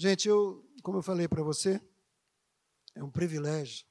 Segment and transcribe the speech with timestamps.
[0.00, 1.80] Gente, eu, como eu falei para você,
[2.94, 3.84] é um privilégio,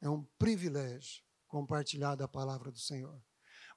[0.00, 3.22] é um privilégio compartilhar da palavra do Senhor.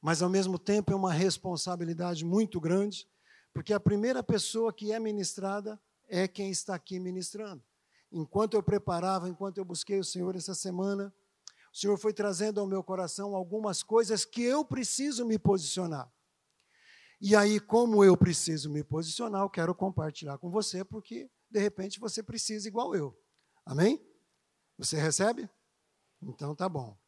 [0.02, 3.08] Mas, ao mesmo tempo, é uma responsabilidade muito grande,
[3.54, 7.64] porque a primeira pessoa que é ministrada é quem está aqui ministrando.
[8.12, 11.14] Enquanto eu preparava, enquanto eu busquei o Senhor essa semana,
[11.72, 16.12] o Senhor foi trazendo ao meu coração algumas coisas que eu preciso me posicionar.
[17.22, 22.02] E aí, como eu preciso me posicionar, eu quero compartilhar com você, porque de repente
[22.02, 23.18] você precisa igual eu.
[23.66, 24.06] Amém?
[24.78, 25.50] Você recebe?
[26.22, 27.00] Então tá bom.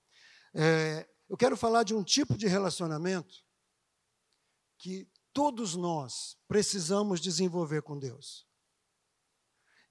[0.53, 3.43] É, eu quero falar de um tipo de relacionamento
[4.77, 8.47] que todos nós precisamos desenvolver com Deus.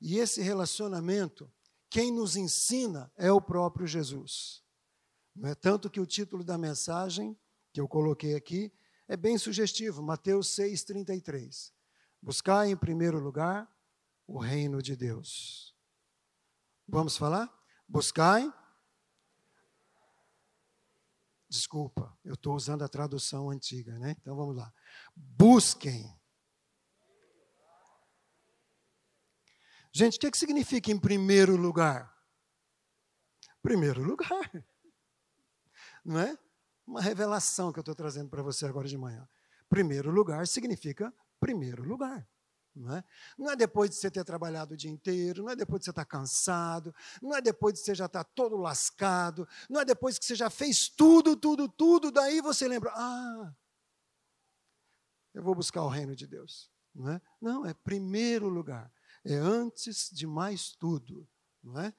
[0.01, 1.53] E esse relacionamento,
[1.91, 4.65] quem nos ensina é o próprio Jesus.
[5.35, 7.39] Não é tanto que o título da mensagem
[7.75, 8.73] que eu coloquei aqui
[9.07, 11.75] é bem sugestivo, Mateus 6:33.
[12.23, 13.76] Buscar em primeiro lugar
[14.27, 15.75] o reino de Deus.
[16.87, 17.53] Vamos falar?
[17.89, 18.53] Buscai.
[21.49, 24.17] Desculpa, eu estou usando a tradução antiga, né?
[24.21, 24.73] Então vamos lá.
[25.15, 26.13] Busquem.
[29.93, 32.13] Gente, o que, é que significa em primeiro lugar?
[33.63, 34.51] Primeiro lugar.
[36.05, 36.37] Não é?
[36.87, 39.27] Uma revelação que eu estou trazendo para você agora de manhã.
[39.69, 42.29] Primeiro lugar significa primeiro lugar.
[42.77, 43.05] Não é?
[43.39, 45.91] não é depois de você ter trabalhado o dia inteiro, não é depois de você
[45.91, 50.27] estar cansado, não é depois de você já estar todo lascado, não é depois que
[50.27, 53.55] você já fez tudo, tudo, tudo, daí você lembra, ah,
[55.33, 56.71] eu vou buscar o reino de Deus.
[56.95, 58.93] Não é, não, é primeiro lugar,
[59.25, 61.27] é antes de mais tudo.
[61.63, 61.95] Não é?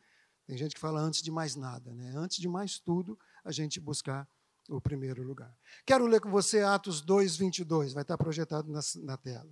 [0.46, 2.14] Tem gente que fala antes de mais nada, né?
[2.16, 4.28] antes de mais tudo, a gente buscar
[4.70, 5.56] o primeiro lugar.
[5.86, 9.50] Quero ler com você Atos 2, 22, vai estar projetado na, na tela.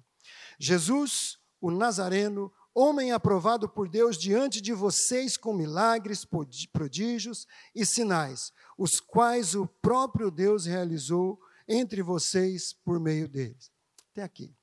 [0.60, 6.28] Jesus, o Nazareno, homem aprovado por Deus diante de vocês com milagres,
[6.72, 13.72] prodígios e sinais, os quais o próprio Deus realizou entre vocês por meio deles.
[14.12, 14.54] Até aqui.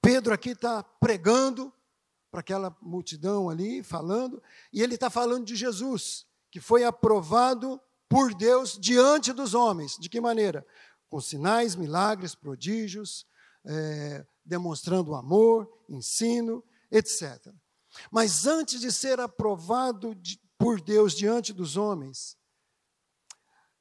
[0.00, 1.72] Pedro aqui está pregando
[2.30, 8.34] para aquela multidão ali, falando, e ele está falando de Jesus, que foi aprovado por
[8.34, 9.96] Deus diante dos homens.
[9.98, 10.66] De que maneira?
[11.08, 13.26] Com sinais, milagres, prodígios,
[13.64, 17.52] é, demonstrando amor, ensino, etc.
[18.10, 22.36] Mas antes de ser aprovado de, por Deus diante dos homens,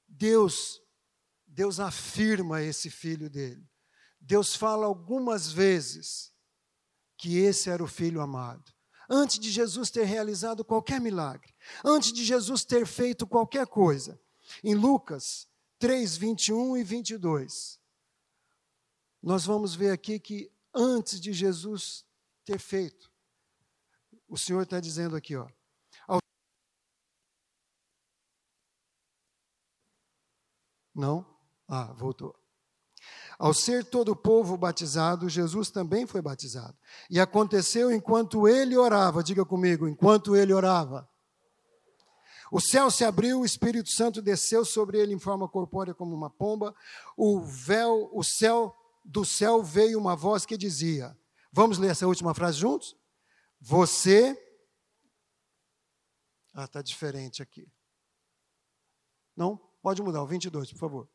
[0.07, 0.81] Deus,
[1.45, 3.67] Deus afirma esse filho dele.
[4.19, 6.33] Deus fala algumas vezes
[7.17, 8.71] que esse era o filho amado.
[9.09, 11.53] Antes de Jesus ter realizado qualquer milagre,
[11.83, 14.19] antes de Jesus ter feito qualquer coisa.
[14.63, 15.47] Em Lucas
[15.79, 17.78] 3, 21 e 22,
[19.21, 22.05] nós vamos ver aqui que antes de Jesus
[22.45, 23.11] ter feito,
[24.27, 25.47] o Senhor está dizendo aqui, ó.
[26.07, 26.19] Ao...
[30.95, 31.25] Não?
[31.67, 32.35] Ah, voltou.
[33.37, 36.77] Ao ser todo o povo batizado, Jesus também foi batizado.
[37.09, 41.09] E aconteceu enquanto ele orava, diga comigo, enquanto ele orava.
[42.51, 46.29] O céu se abriu, o Espírito Santo desceu sobre ele em forma corpórea como uma
[46.29, 46.75] pomba.
[47.15, 48.75] O véu, o céu
[49.09, 51.17] do céu veio uma voz que dizia:
[51.51, 52.95] Vamos ler essa última frase juntos?
[53.59, 54.37] Você.
[56.53, 57.67] Ah, está diferente aqui.
[59.35, 59.57] Não?
[59.81, 61.09] Pode mudar, o 22, por favor.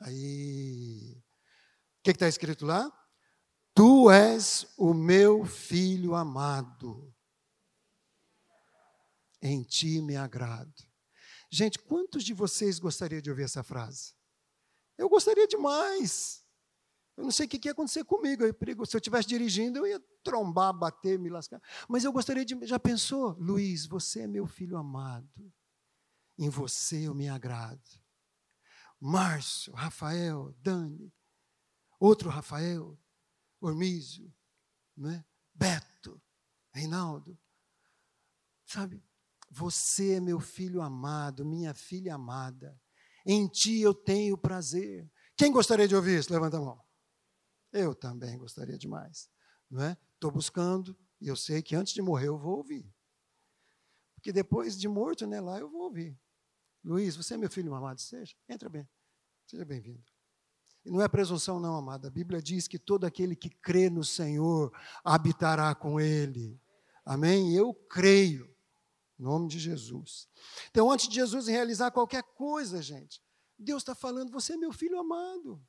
[0.00, 1.22] Aí.
[1.98, 2.90] O que está escrito lá?
[3.74, 7.14] Tu és o meu filho amado.
[9.42, 10.72] Em ti me agrado.
[11.50, 14.14] Gente, quantos de vocês gostariam de ouvir essa frase?
[14.96, 16.44] Eu gostaria demais.
[17.16, 18.44] Eu não sei o que ia acontecer comigo.
[18.44, 21.62] Eu, se eu estivesse dirigindo, eu ia trombar, bater, me lascar.
[21.88, 22.66] Mas eu gostaria de.
[22.66, 23.36] Já pensou?
[23.38, 25.52] Luiz, você é meu filho amado.
[26.36, 27.82] Em você eu me agrado.
[29.00, 31.12] Márcio, Rafael, Dani,
[32.00, 32.98] outro Rafael,
[33.60, 34.32] Ormísio,
[34.96, 35.24] né?
[35.54, 36.20] Beto,
[36.72, 37.38] Reinaldo.
[38.64, 39.04] Sabe?
[39.50, 42.80] Você é meu filho amado, minha filha amada.
[43.24, 45.10] Em ti eu tenho prazer.
[45.36, 46.32] Quem gostaria de ouvir isso?
[46.32, 46.82] Levanta a mão.
[47.72, 49.28] Eu também gostaria demais.
[49.70, 49.96] Não é?
[50.14, 52.88] Estou buscando e eu sei que antes de morrer eu vou ouvir.
[54.14, 56.18] Porque depois de morto, né, lá eu vou ouvir.
[56.84, 58.00] Luiz, você é meu filho amado?
[58.00, 58.88] Seja, entra bem.
[59.46, 60.04] Seja bem-vindo.
[60.84, 62.08] E não é presunção, não, amada.
[62.08, 64.70] A Bíblia diz que todo aquele que crê no Senhor
[65.02, 66.60] habitará com Ele.
[67.04, 67.54] Amém?
[67.54, 68.53] Eu creio.
[69.18, 70.28] Em nome de Jesus.
[70.70, 73.22] Então, antes de Jesus realizar qualquer coisa, gente,
[73.58, 75.62] Deus está falando: você é meu filho amado.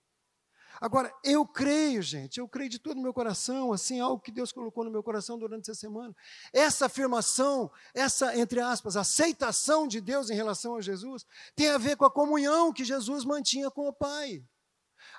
[0.81, 4.51] Agora, eu creio, gente, eu creio de todo o meu coração, assim, algo que Deus
[4.51, 6.13] colocou no meu coração durante essa semana.
[6.51, 11.25] Essa afirmação, essa, entre aspas, aceitação de Deus em relação a Jesus,
[11.56, 14.44] tem a ver com a comunhão que Jesus mantinha com o Pai.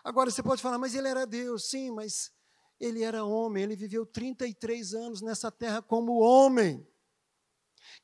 [0.05, 2.31] Agora, você pode falar, mas ele era Deus, sim, mas
[2.79, 6.87] ele era homem, ele viveu 33 anos nessa terra como homem.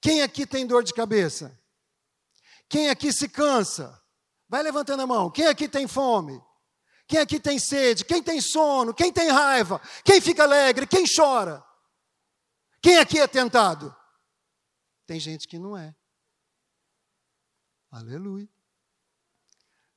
[0.00, 1.58] Quem aqui tem dor de cabeça?
[2.68, 4.00] Quem aqui se cansa?
[4.48, 5.30] Vai levantando a mão.
[5.30, 6.42] Quem aqui tem fome?
[7.06, 8.04] Quem aqui tem sede?
[8.04, 8.94] Quem tem sono?
[8.94, 9.80] Quem tem raiva?
[10.04, 10.86] Quem fica alegre?
[10.86, 11.62] Quem chora?
[12.80, 13.94] Quem aqui é tentado?
[15.06, 15.94] Tem gente que não é.
[17.90, 18.48] Aleluia.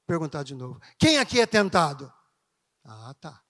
[0.06, 0.80] Perguntar de novo.
[1.00, 2.14] Quem aqui é tentado?
[2.84, 3.45] Ah, tá.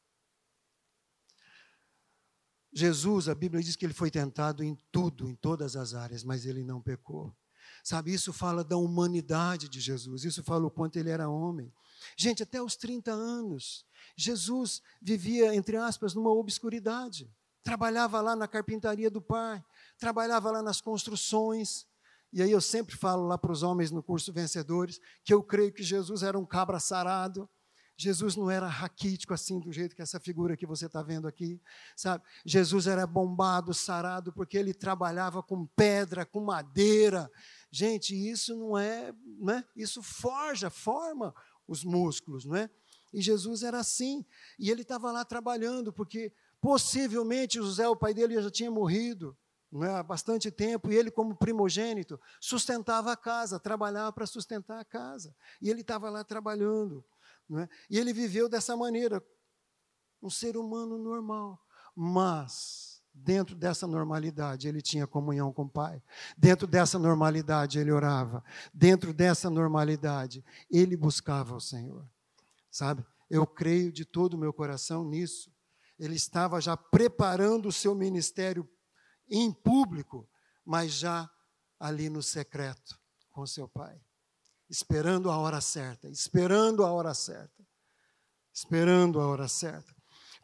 [2.78, 6.46] Jesus, a Bíblia diz que ele foi tentado em tudo, em todas as áreas, mas
[6.46, 7.34] ele não pecou.
[7.82, 11.72] Sabe, isso fala da humanidade de Jesus, isso fala o quanto ele era homem.
[12.18, 13.86] Gente, até os 30 anos,
[14.18, 17.34] Jesus vivia, entre aspas, numa obscuridade.
[17.64, 19.64] Trabalhava lá na carpintaria do pai,
[19.98, 21.88] trabalhava lá nas construções.
[22.34, 25.72] E aí eu sempre falo lá para os homens no curso Vencedores que eu creio
[25.72, 27.50] que Jesus era um cabra sarado,
[27.98, 31.62] Jesus não era raquítico assim, do jeito que essa figura que você está vendo aqui,
[31.96, 32.24] sabe?
[32.46, 37.32] Jesus era bombado, sarado, porque ele trabalhava com pedra, com madeira.
[37.72, 39.64] Gente, isso não é, né?
[39.76, 41.34] Isso forja, forma
[41.68, 42.70] os músculos, não é?
[43.14, 44.26] E Jesus era assim,
[44.60, 49.38] e ele estava lá trabalhando, porque possivelmente José, o pai dele, já tinha morrido
[49.76, 54.80] não é, há bastante tempo, e ele, como primogênito, sustentava a casa, trabalhava para sustentar
[54.80, 55.36] a casa.
[55.62, 57.04] E ele estava lá trabalhando.
[57.54, 57.70] É?
[57.90, 59.24] E ele viveu dessa maneira,
[60.22, 61.62] um ser humano normal.
[61.96, 66.02] Mas, dentro dessa normalidade, ele tinha comunhão com o Pai.
[66.36, 68.44] Dentro dessa normalidade, ele orava.
[68.74, 72.10] Dentro dessa normalidade, ele buscava o Senhor.
[72.72, 73.06] Sabe?
[73.30, 75.54] Eu creio de todo o meu coração nisso.
[76.00, 78.68] Ele estava já preparando o seu ministério
[79.30, 80.28] em público,
[80.66, 81.30] mas já
[81.80, 83.00] ali no secreto
[83.32, 84.05] com seu Pai
[84.70, 87.66] esperando a hora certa, esperando a hora certa,
[88.54, 89.96] esperando a hora certa.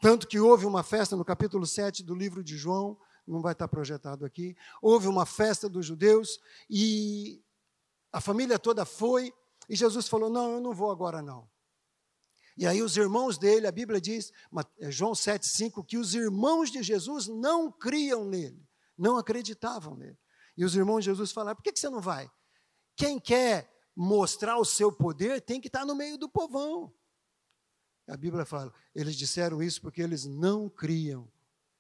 [0.02, 2.98] Tanto que houve uma festa no capítulo 7 do livro de João,
[3.28, 4.56] não vai estar projetado aqui.
[4.82, 6.40] Houve uma festa dos judeus
[6.70, 7.44] e
[8.12, 9.34] a família toda foi
[9.70, 11.50] e Jesus falou: Não, eu não vou agora não.
[12.58, 14.32] E aí os irmãos dele, a Bíblia diz,
[14.80, 18.68] é João 7,5, que os irmãos de Jesus não criam nele,
[18.98, 20.18] não acreditavam nele.
[20.58, 22.30] E os irmãos de Jesus falaram: Por que você não vai?
[22.96, 26.94] Quem quer mostrar o seu poder, tem que estar no meio do povão.
[28.08, 31.32] A Bíblia fala, eles disseram isso porque eles não criam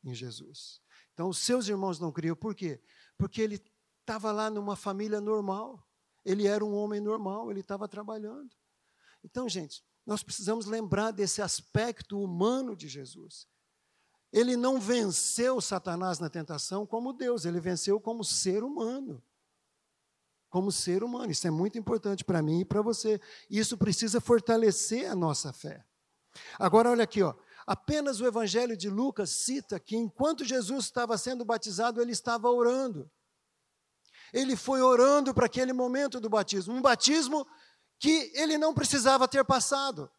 [0.03, 0.81] em Jesus.
[1.13, 2.81] Então, os seus irmãos não criam, por quê?
[3.17, 3.61] Porque ele
[3.99, 5.85] estava lá numa família normal,
[6.23, 8.55] ele era um homem normal, ele estava trabalhando.
[9.23, 13.47] Então, gente, nós precisamos lembrar desse aspecto humano de Jesus.
[14.31, 19.21] Ele não venceu Satanás na tentação como Deus, ele venceu como ser humano
[20.51, 21.31] como ser humano.
[21.31, 23.19] Isso é muito importante para mim e para você.
[23.49, 25.83] Isso precisa fortalecer a nossa fé.
[26.59, 27.33] Agora, olha aqui, ó.
[27.65, 33.09] apenas o Evangelho de Lucas cita que enquanto Jesus estava sendo batizado, ele estava orando.
[34.33, 37.47] Ele foi orando para aquele momento do batismo, um batismo
[37.97, 40.11] que ele não precisava ter passado.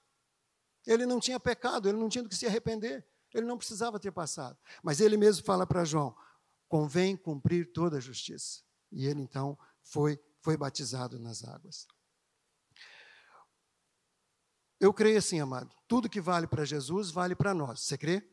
[0.86, 4.12] Ele não tinha pecado, ele não tinha do que se arrepender, ele não precisava ter
[4.12, 4.58] passado.
[4.82, 6.14] Mas ele mesmo fala para João:
[6.68, 8.62] convém cumprir toda a justiça.
[8.90, 11.86] E ele então foi, foi batizado nas águas.
[14.78, 17.80] Eu creio assim, amado, tudo que vale para Jesus vale para nós.
[17.82, 18.28] Você crê?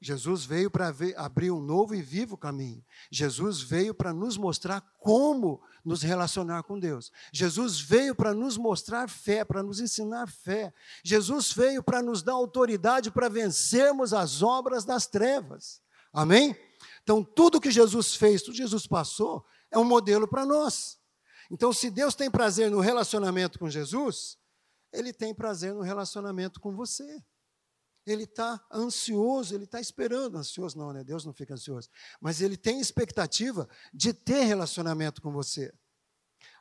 [0.00, 2.84] Jesus veio para abrir um novo e vivo caminho.
[3.10, 7.10] Jesus veio para nos mostrar como nos relacionar com Deus.
[7.32, 10.72] Jesus veio para nos mostrar fé, para nos ensinar fé.
[11.02, 15.82] Jesus veio para nos dar autoridade para vencermos as obras das trevas.
[16.12, 16.56] Amém?
[17.02, 20.98] Então, tudo que Jesus fez, tudo que Jesus passou, é um modelo para nós.
[21.50, 24.38] Então, se Deus tem prazer no relacionamento com Jesus,
[24.92, 27.22] Ele tem prazer no relacionamento com você.
[28.06, 31.04] Ele está ansioso, ele está esperando, ansioso não, né?
[31.04, 35.70] Deus não fica ansioso, mas ele tem expectativa de ter relacionamento com você.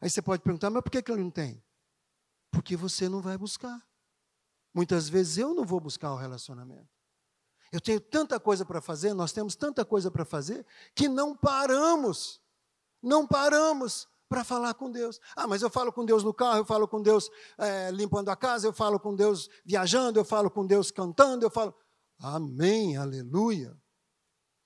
[0.02, 1.64] Aí você pode perguntar, mas por que, que ele não tem?
[2.52, 3.82] Porque você não vai buscar.
[4.74, 6.90] Muitas vezes eu não vou buscar o relacionamento.
[7.72, 12.42] Eu tenho tanta coisa para fazer, nós temos tanta coisa para fazer, que não paramos
[13.01, 15.20] não paramos para falar com Deus.
[15.36, 18.36] Ah, mas eu falo com Deus no carro, eu falo com Deus é, limpando a
[18.36, 21.74] casa, eu falo com Deus viajando, eu falo com Deus cantando, eu falo.
[22.20, 23.80] Amém, aleluia.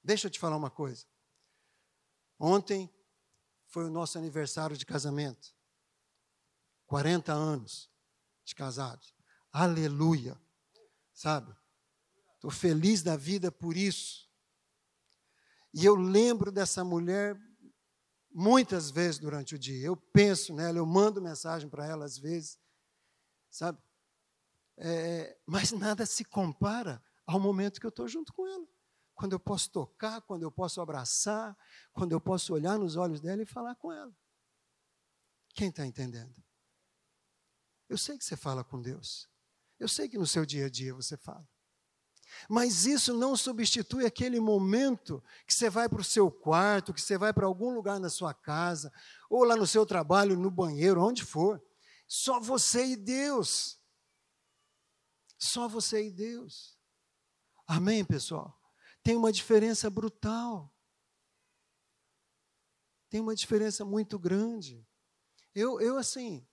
[0.03, 1.05] Deixa eu te falar uma coisa.
[2.39, 2.91] Ontem
[3.67, 5.53] foi o nosso aniversário de casamento.
[6.87, 7.89] 40 anos
[8.43, 9.13] de casados.
[9.51, 10.39] Aleluia.
[11.13, 11.55] sabe?
[12.35, 14.27] Estou feliz da vida por isso.
[15.73, 17.39] E eu lembro dessa mulher
[18.33, 19.85] muitas vezes durante o dia.
[19.85, 22.59] Eu penso nela, eu mando mensagem para ela às vezes,
[23.49, 23.81] sabe?
[24.77, 28.67] É, mas nada se compara ao momento que eu estou junto com ela.
[29.13, 31.55] Quando eu posso tocar, quando eu posso abraçar,
[31.93, 34.15] quando eu posso olhar nos olhos dela e falar com ela.
[35.53, 36.33] Quem está entendendo?
[37.87, 39.29] Eu sei que você fala com Deus.
[39.77, 41.47] Eu sei que no seu dia a dia você fala.
[42.49, 47.17] Mas isso não substitui aquele momento que você vai para o seu quarto, que você
[47.17, 48.91] vai para algum lugar na sua casa,
[49.29, 51.61] ou lá no seu trabalho, no banheiro, onde for.
[52.07, 53.79] Só você e Deus.
[55.37, 56.77] Só você e Deus.
[57.65, 58.59] Amém, pessoal?
[59.03, 60.73] Tem uma diferença brutal.
[63.09, 64.87] Tem uma diferença muito grande.
[65.53, 66.47] Eu, eu assim,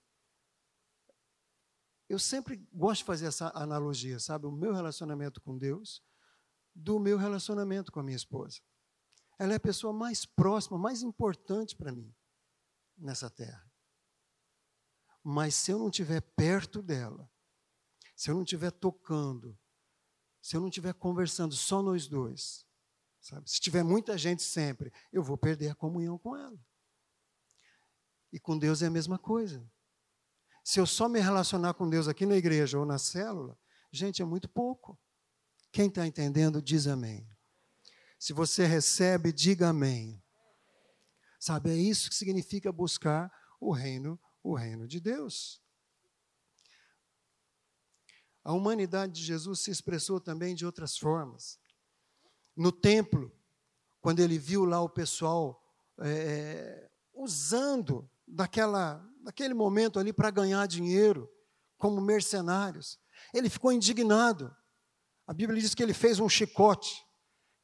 [2.09, 4.47] eu sempre gosto de fazer essa analogia, sabe?
[4.47, 6.03] O meu relacionamento com Deus,
[6.73, 8.59] do meu relacionamento com a minha esposa.
[9.37, 12.13] Ela é a pessoa mais próxima, mais importante para mim
[12.97, 13.71] nessa terra.
[15.23, 17.29] Mas se eu não estiver perto dela,
[18.15, 19.57] se eu não estiver tocando,
[20.41, 22.65] se eu não estiver conversando só nós dois,
[23.21, 23.49] sabe?
[23.49, 26.59] Se tiver muita gente sempre, eu vou perder a comunhão com ela.
[28.31, 29.69] E com Deus é a mesma coisa.
[30.69, 33.57] Se eu só me relacionar com Deus aqui na igreja ou na célula,
[33.91, 34.95] gente, é muito pouco.
[35.71, 37.27] Quem está entendendo, diz amém.
[38.19, 40.21] Se você recebe, diga amém.
[41.39, 45.59] Sabe, é isso que significa buscar o reino, o reino de Deus.
[48.43, 51.59] A humanidade de Jesus se expressou também de outras formas.
[52.55, 53.35] No templo,
[53.99, 61.29] quando ele viu lá o pessoal é, usando daquela naquele momento ali para ganhar dinheiro,
[61.77, 62.99] como mercenários.
[63.33, 64.53] Ele ficou indignado.
[65.27, 67.03] A Bíblia diz que ele fez um chicote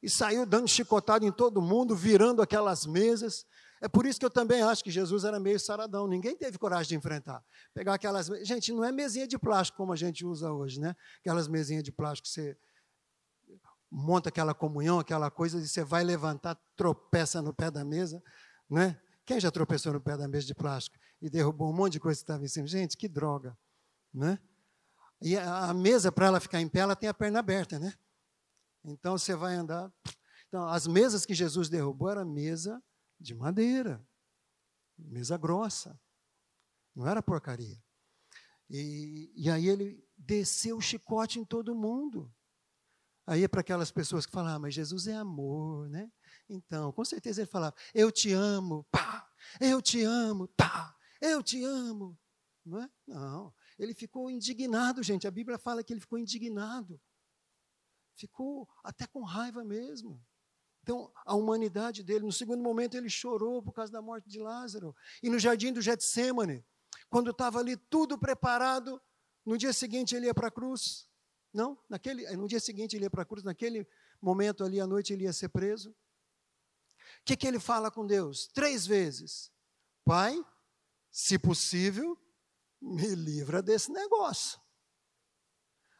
[0.02, 3.44] e saiu dando chicotado em todo mundo, virando aquelas mesas.
[3.80, 6.06] É por isso que eu também acho que Jesus era meio saradão.
[6.06, 7.44] Ninguém teve coragem de enfrentar.
[7.74, 8.26] Pegar aquelas.
[8.42, 10.94] Gente, não é mesinha de plástico como a gente usa hoje, né?
[11.20, 12.56] Aquelas mesinhas de plástico que você
[13.90, 18.22] monta aquela comunhão, aquela coisa, e você vai levantar, tropeça no pé da mesa,
[18.68, 19.00] né?
[19.24, 22.18] Quem já tropeçou no pé da mesa de plástico e derrubou um monte de coisa
[22.18, 22.66] que estava em cima?
[22.66, 23.56] Gente, que droga,
[24.12, 24.38] né?
[25.20, 27.94] E a mesa, para ela ficar em pé, ela tem a perna aberta, né?
[28.84, 29.92] Então você vai andar.
[30.48, 32.82] Então, as mesas que Jesus derrubou era mesa
[33.18, 34.06] de madeira,
[34.96, 35.98] mesa grossa,
[36.94, 37.82] não era porcaria.
[38.68, 42.32] E, e aí ele desceu o chicote em todo mundo.
[43.26, 46.10] Aí é para aquelas pessoas que falam, ah, mas Jesus é amor, né?
[46.48, 49.28] Então, com certeza ele falava, eu te amo, pá,
[49.60, 52.18] eu te amo, tá, eu te amo.
[52.64, 52.90] Não é?
[53.06, 53.54] Não.
[53.78, 55.26] Ele ficou indignado, gente.
[55.26, 57.00] A Bíblia fala que ele ficou indignado.
[58.14, 60.20] Ficou até com raiva mesmo.
[60.82, 64.94] Então, a humanidade dele, no segundo momento, ele chorou por causa da morte de Lázaro.
[65.22, 66.64] E no jardim do Getsemane,
[67.10, 69.00] quando estava ali tudo preparado,
[69.44, 71.08] no dia seguinte ele ia para a cruz.
[71.52, 73.86] Não, naquele, no dia seguinte ele ia para a cruz, naquele
[74.20, 75.94] momento ali à noite ele ia ser preso
[77.26, 78.46] que, que ele fala com Deus?
[78.46, 79.52] Três vezes:
[80.04, 80.42] Pai,
[81.16, 82.14] se possível,
[82.78, 84.60] me livra desse negócio.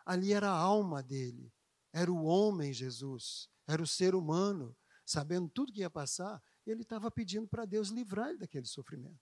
[0.04, 1.50] Ali era a alma dele,
[1.90, 7.11] era o homem Jesus, era o ser humano, sabendo tudo que ia passar, ele estava
[7.11, 9.18] pedindo para Deus livrar ele daquele sofrimento.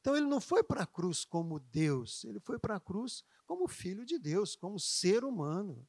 [0.00, 3.68] Então ele não foi para a cruz como Deus, ele foi para a cruz como
[3.68, 5.88] filho de Deus, como ser humano.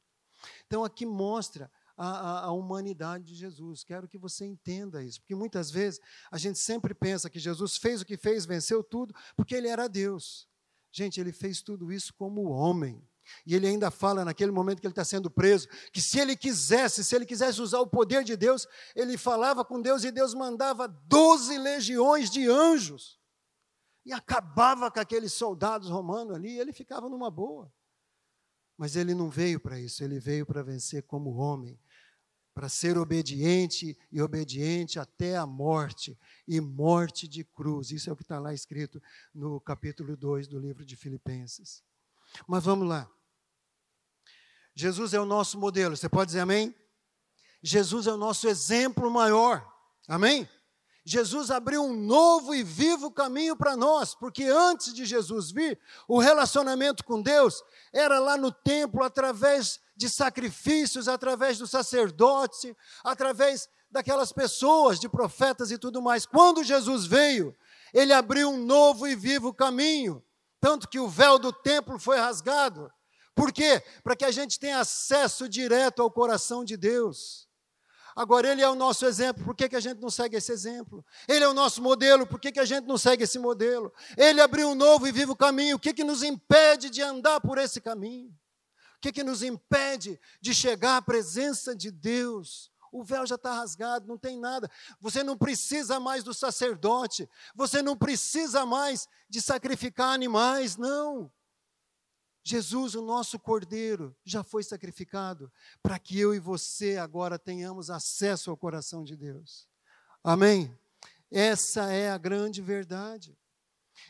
[0.68, 3.84] Então aqui mostra a, a, humanidade de Jesus.
[3.84, 8.00] Quero que você entenda isso, porque muitas vezes a gente sempre pensa que Jesus fez
[8.00, 10.48] o que fez, venceu tudo, porque ele era Deus.
[10.90, 13.02] Gente, ele fez tudo isso como homem.
[13.46, 17.04] E ele ainda fala naquele momento que ele está sendo preso, que se ele quisesse,
[17.04, 20.88] se ele quisesse usar o poder de Deus, ele falava com Deus e Deus mandava
[20.88, 23.20] doze legiões de anjos.
[24.04, 27.72] E acabava com aqueles soldados romanos ali, e ele ficava numa boa.
[28.82, 31.78] Mas ele não veio para isso, ele veio para vencer como homem,
[32.52, 37.92] para ser obediente e obediente até a morte, e morte de cruz.
[37.92, 39.00] Isso é o que está lá escrito
[39.32, 41.84] no capítulo 2 do livro de Filipenses.
[42.44, 43.08] Mas vamos lá.
[44.74, 46.74] Jesus é o nosso modelo, você pode dizer amém?
[47.62, 49.64] Jesus é o nosso exemplo maior,
[50.08, 50.48] amém?
[51.04, 56.20] Jesus abriu um novo e vivo caminho para nós, porque antes de Jesus vir, o
[56.20, 64.32] relacionamento com Deus era lá no templo, através de sacrifícios, através do sacerdote, através daquelas
[64.32, 66.24] pessoas, de profetas e tudo mais.
[66.24, 67.54] Quando Jesus veio,
[67.92, 70.24] ele abriu um novo e vivo caminho,
[70.60, 72.90] tanto que o véu do templo foi rasgado,
[73.34, 73.82] Por quê?
[74.04, 77.48] Para que a gente tenha acesso direto ao coração de Deus.
[78.14, 81.04] Agora, Ele é o nosso exemplo, por que, que a gente não segue esse exemplo?
[81.26, 83.92] Ele é o nosso modelo, por que, que a gente não segue esse modelo?
[84.16, 87.58] Ele abriu um novo e vivo caminho, o que, que nos impede de andar por
[87.58, 88.28] esse caminho?
[88.96, 92.70] O que, que nos impede de chegar à presença de Deus?
[92.92, 94.70] O véu já está rasgado, não tem nada.
[95.00, 101.32] Você não precisa mais do sacerdote, você não precisa mais de sacrificar animais, não.
[102.44, 108.50] Jesus, o nosso cordeiro, já foi sacrificado para que eu e você agora tenhamos acesso
[108.50, 109.68] ao coração de Deus.
[110.24, 110.76] Amém?
[111.30, 113.38] Essa é a grande verdade.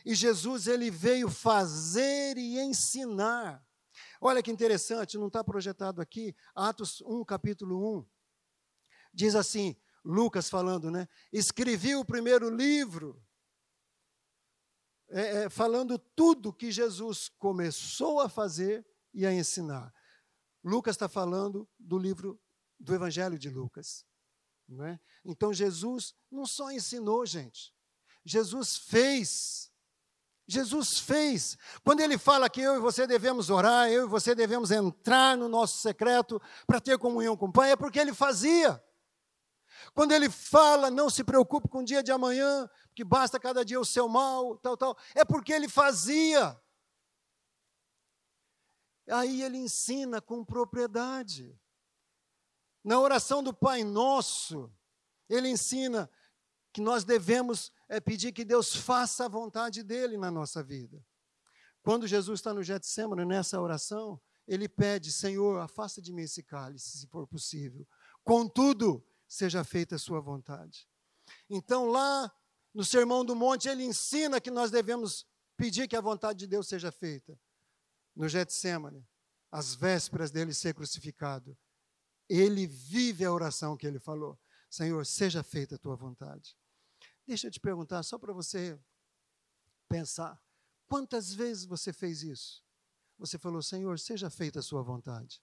[0.05, 3.63] E Jesus, ele veio fazer e ensinar.
[4.19, 8.05] Olha que interessante, não está projetado aqui, Atos 1, capítulo 1.
[9.13, 11.07] Diz assim, Lucas falando, né?
[11.31, 13.21] Escrevi o primeiro livro
[15.13, 19.93] é, é, falando tudo que Jesus começou a fazer e a ensinar.
[20.63, 22.39] Lucas está falando do livro
[22.79, 24.03] do Evangelho de Lucas.
[24.67, 24.99] Não é?
[25.23, 27.71] Então Jesus não só ensinou, gente,
[28.25, 29.71] Jesus fez.
[30.47, 31.57] Jesus fez.
[31.83, 35.47] Quando ele fala que eu e você devemos orar, eu e você devemos entrar no
[35.47, 38.83] nosso secreto para ter comunhão com o Pai, é porque ele fazia.
[39.93, 43.79] Quando ele fala, não se preocupe com o dia de amanhã, que basta cada dia
[43.79, 46.59] o seu mal, tal, tal, é porque ele fazia.
[49.09, 51.57] Aí ele ensina com propriedade.
[52.83, 54.71] Na oração do Pai Nosso,
[55.29, 56.09] ele ensina
[56.71, 61.03] que nós devemos é, pedir que Deus faça a vontade dele na nossa vida.
[61.83, 66.97] Quando Jesus está no Getsemane, nessa oração, ele pede, Senhor, afasta de mim esse cálice,
[66.99, 67.87] se for possível.
[68.23, 70.87] Contudo, seja feita a sua vontade.
[71.49, 72.31] Então, lá
[72.71, 75.25] no Sermão do Monte, ele ensina que nós devemos
[75.57, 77.39] pedir que a vontade de Deus seja feita.
[78.15, 79.03] No Getsemane,
[79.51, 81.57] às vésperas dele ser crucificado,
[82.29, 86.55] ele vive a oração que ele falou: Senhor, seja feita a tua vontade.
[87.25, 88.79] Deixa eu te perguntar, só para você
[89.89, 90.39] pensar:
[90.87, 92.63] quantas vezes você fez isso?
[93.17, 95.41] Você falou, Senhor, seja feita a sua vontade.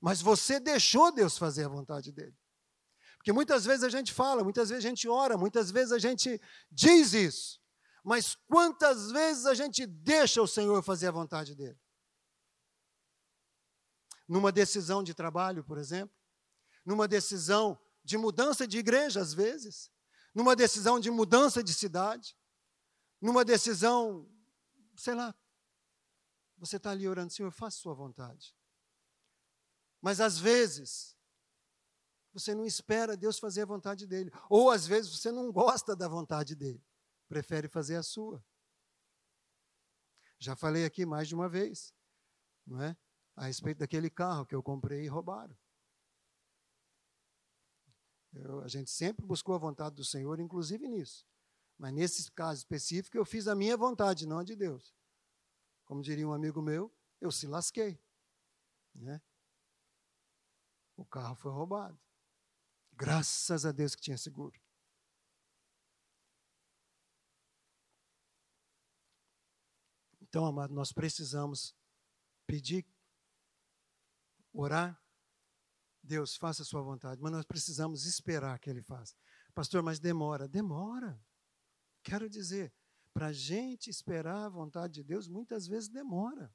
[0.00, 2.36] Mas você deixou Deus fazer a vontade dele.
[3.22, 6.40] Porque muitas vezes a gente fala, muitas vezes a gente ora, muitas vezes a gente
[6.68, 7.62] diz isso.
[8.02, 11.80] Mas quantas vezes a gente deixa o Senhor fazer a vontade dele?
[14.26, 16.12] Numa decisão de trabalho, por exemplo,
[16.84, 19.88] numa decisão de mudança de igreja, às vezes,
[20.34, 22.36] numa decisão de mudança de cidade,
[23.20, 24.28] numa decisão,
[24.96, 25.32] sei lá,
[26.58, 28.52] você está ali orando, Senhor, faça sua vontade.
[30.00, 31.16] Mas às vezes,
[32.32, 34.30] você não espera Deus fazer a vontade dele.
[34.48, 36.82] Ou às vezes você não gosta da vontade dele,
[37.28, 38.44] prefere fazer a sua.
[40.38, 41.94] Já falei aqui mais de uma vez,
[42.66, 42.96] não é?
[43.36, 45.56] A respeito daquele carro que eu comprei e roubaram.
[48.34, 51.26] Eu, a gente sempre buscou a vontade do Senhor, inclusive nisso.
[51.78, 54.94] Mas nesse caso específico, eu fiz a minha vontade, não a de Deus.
[55.84, 58.00] Como diria um amigo meu, eu se lasquei.
[58.94, 59.20] Né?
[60.96, 61.98] O carro foi roubado.
[62.94, 64.60] Graças a Deus que tinha seguro.
[70.20, 71.76] Então, amado, nós precisamos
[72.46, 72.86] pedir,
[74.52, 74.98] orar.
[76.02, 79.14] Deus, faça a sua vontade, mas nós precisamos esperar que Ele faça.
[79.54, 80.48] Pastor, mas demora.
[80.48, 81.22] Demora.
[82.02, 82.72] Quero dizer,
[83.12, 86.52] para a gente esperar a vontade de Deus, muitas vezes demora.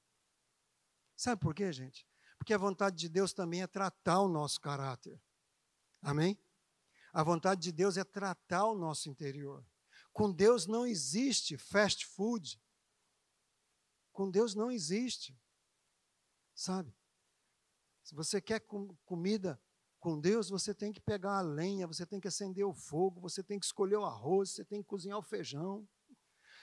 [1.16, 2.06] Sabe por quê, gente?
[2.38, 5.22] Porque a vontade de Deus também é tratar o nosso caráter.
[6.02, 6.40] Amém?
[7.14, 9.66] A vontade de Deus é tratar o nosso interior.
[10.14, 12.62] Com Deus não existe fast food.
[14.12, 15.40] Com Deus não existe.
[16.54, 16.96] Sabe?
[18.04, 19.62] Se você quer com comida
[20.00, 23.44] com Deus, você tem que pegar a lenha, você tem que acender o fogo, você
[23.44, 25.88] tem que escolher o arroz, você tem que cozinhar o feijão.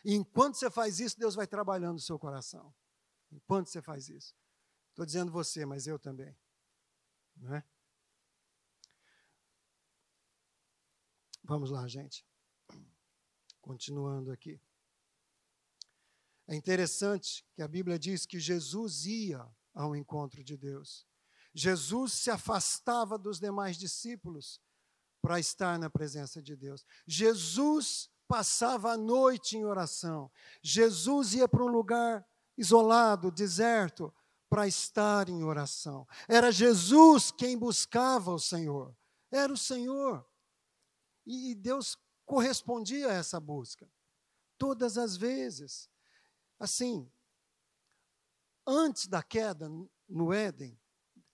[0.04, 2.74] E enquanto você faz isso, Deus vai trabalhando no seu coração.
[3.30, 4.34] Enquanto você faz isso.
[4.90, 6.36] Estou dizendo você, mas eu também.
[7.36, 7.64] Não é?
[11.44, 12.26] Vamos lá, gente.
[13.60, 14.58] Continuando aqui.
[16.46, 21.06] É interessante que a Bíblia diz que Jesus ia ao encontro de Deus.
[21.54, 24.60] Jesus se afastava dos demais discípulos
[25.22, 26.84] para estar na presença de Deus.
[27.06, 30.30] Jesus passava a noite em oração.
[30.62, 32.26] Jesus ia para um lugar
[32.56, 34.12] isolado, deserto,
[34.48, 36.06] para estar em oração.
[36.26, 38.96] Era Jesus quem buscava o Senhor.
[39.30, 40.26] Era o Senhor.
[41.26, 43.90] E Deus correspondia a essa busca.
[44.58, 45.90] Todas as vezes.
[46.58, 47.10] Assim,
[48.66, 49.68] Antes da queda,
[50.08, 50.78] no Éden,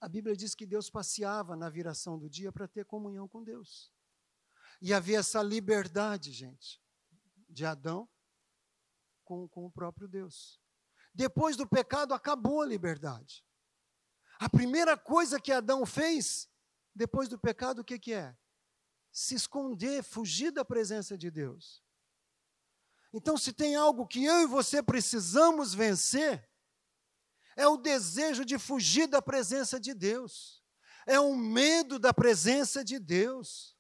[0.00, 3.92] a Bíblia diz que Deus passeava na viração do dia para ter comunhão com Deus.
[4.82, 6.82] E havia essa liberdade, gente,
[7.48, 8.08] de Adão
[9.24, 10.60] com, com o próprio Deus.
[11.14, 13.44] Depois do pecado, acabou a liberdade.
[14.40, 16.48] A primeira coisa que Adão fez,
[16.94, 18.36] depois do pecado, o que, que é?
[19.12, 21.82] Se esconder, fugir da presença de Deus.
[23.12, 26.48] Então, se tem algo que eu e você precisamos vencer,
[27.56, 30.62] é o desejo de fugir da presença de Deus,
[31.06, 33.76] é o medo da presença de Deus.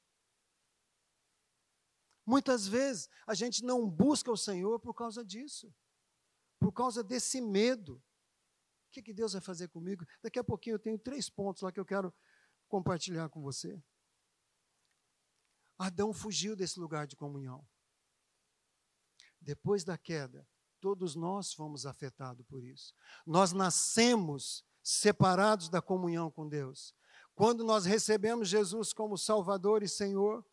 [2.26, 5.72] Muitas vezes a gente não busca o Senhor por causa disso,
[6.58, 8.02] por causa desse medo.
[8.88, 10.04] O que, que Deus vai fazer comigo?
[10.22, 12.12] Daqui a pouquinho eu tenho três pontos lá que eu quero
[12.68, 13.80] compartilhar com você.
[15.86, 17.66] Adão fugiu desse lugar de comunhão.
[19.40, 20.46] Depois da queda,
[20.80, 22.94] Todos nós fomos afetados por isso.
[23.26, 26.94] Nós nascemos separados da comunhão com Deus.
[27.34, 30.44] Quando nós recebemos Jesus como Salvador e Senhor,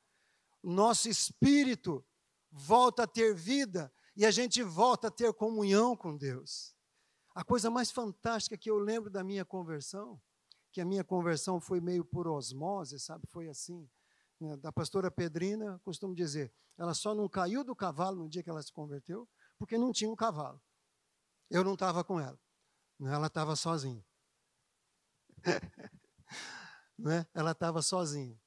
[0.61, 2.05] nosso espírito
[2.51, 6.75] volta a ter vida e a gente volta a ter comunhão com Deus.
[7.33, 10.21] A coisa mais fantástica que eu lembro da minha conversão,
[10.71, 13.27] que a minha conversão foi meio por osmose, sabe?
[13.27, 13.89] Foi assim.
[14.39, 14.55] Né?
[14.57, 18.61] Da pastora Pedrina, costumo dizer, ela só não caiu do cavalo no dia que ela
[18.61, 20.61] se converteu, porque não tinha um cavalo.
[21.49, 22.39] Eu não estava com ela.
[22.99, 23.13] Né?
[23.13, 24.05] Ela estava sozinha.
[26.97, 27.25] né?
[27.33, 28.39] Ela estava sozinha.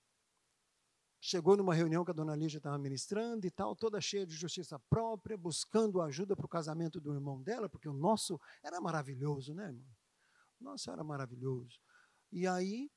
[1.23, 4.79] Chegou numa reunião que a dona Lígia estava ministrando e tal, toda cheia de justiça
[4.89, 9.67] própria, buscando ajuda para o casamento do irmão dela, porque o nosso era maravilhoso, né,
[9.67, 9.87] irmão?
[10.59, 11.79] O nosso era maravilhoso.
[12.33, 12.91] E aí,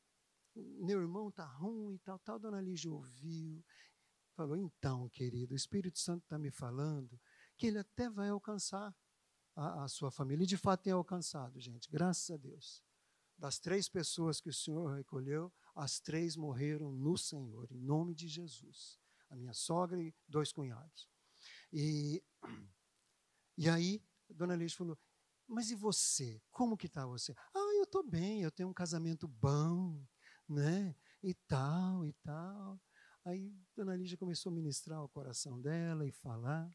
[0.55, 2.39] meu irmão está ruim e tal, tal.
[2.39, 3.63] Dona Lígia ouviu,
[4.35, 7.19] falou: então, querido, o Espírito Santo está me falando
[7.57, 8.95] que ele até vai alcançar
[9.55, 10.43] a, a sua família.
[10.43, 12.83] E de fato tem alcançado, gente, graças a Deus.
[13.37, 18.27] Das três pessoas que o Senhor recolheu, as três morreram no Senhor, em nome de
[18.27, 18.99] Jesus.
[19.29, 21.09] A minha sogra e dois cunhados.
[21.71, 22.23] E,
[23.57, 24.97] e aí, dona Lígia falou,
[25.47, 26.41] mas e você?
[26.51, 27.33] Como que está você?
[27.53, 30.05] Ah, eu estou bem, eu tenho um casamento bom,
[30.47, 30.95] né?
[31.21, 32.79] E tal, e tal.
[33.25, 36.69] Aí, dona Lígia começou a ministrar o coração dela e falar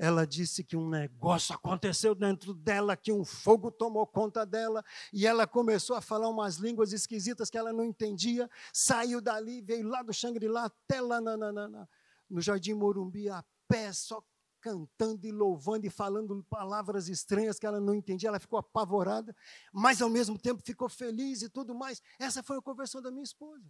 [0.00, 5.26] ela disse que um negócio aconteceu dentro dela, que um fogo tomou conta dela, e
[5.26, 10.02] ela começou a falar umas línguas esquisitas que ela não entendia, saiu dali, veio lá
[10.02, 11.88] do Xangri-Lá até lá na, na, na,
[12.30, 14.24] no Jardim Morumbi, a pé, só
[14.60, 19.34] cantando e louvando e falando palavras estranhas que ela não entendia, ela ficou apavorada,
[19.72, 22.02] mas ao mesmo tempo ficou feliz e tudo mais.
[22.18, 23.64] Essa foi a conversão da minha esposa.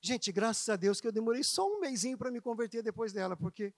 [0.00, 3.36] Gente, graças a Deus que eu demorei só um mêsinho para me converter depois dela,
[3.36, 3.72] porque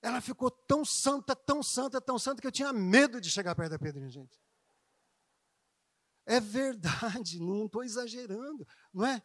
[0.00, 3.72] ela ficou tão santa, tão santa, tão santa, que eu tinha medo de chegar perto
[3.72, 4.40] da Pedrinha, gente.
[6.24, 9.22] É verdade, não estou exagerando, não é?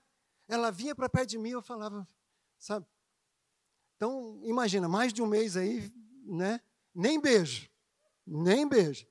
[0.48, 2.08] Ela vinha para perto de mim, eu falava,
[2.58, 2.86] sabe?
[4.02, 5.94] Então, imagina, mais de um mês aí,
[6.26, 6.60] né?
[6.92, 7.70] Nem beijo,
[8.26, 9.06] nem beijo.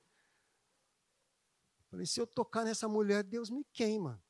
[1.89, 4.21] Falei, se eu tocar nessa mulher, Deus me queima.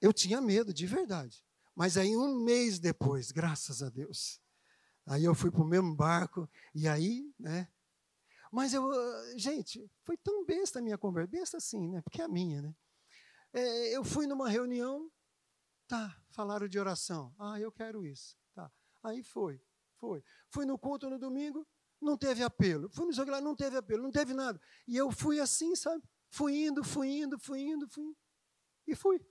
[0.00, 1.44] Eu tinha medo, de verdade.
[1.74, 4.40] Mas aí, um mês depois, graças a Deus,
[5.04, 7.68] Aí eu fui para o mesmo barco, e aí, né?
[8.52, 8.88] Mas eu,
[9.36, 12.00] gente, foi tão besta a minha conversa, besta assim, né?
[12.02, 12.72] Porque é a minha, né?
[13.52, 15.10] É, eu fui numa reunião,
[15.88, 17.34] tá, falaram de oração.
[17.36, 18.40] Ah, eu quero isso.
[19.02, 19.60] Aí foi,
[19.96, 20.22] foi.
[20.48, 21.66] Fui no culto no domingo,
[22.00, 22.88] não teve apelo.
[22.90, 24.60] Fui no jogo lá, não teve apelo, não teve nada.
[24.86, 26.02] E eu fui assim, sabe?
[26.30, 28.16] Fui indo, fui indo, fui indo, fui indo.
[28.86, 29.24] E fui.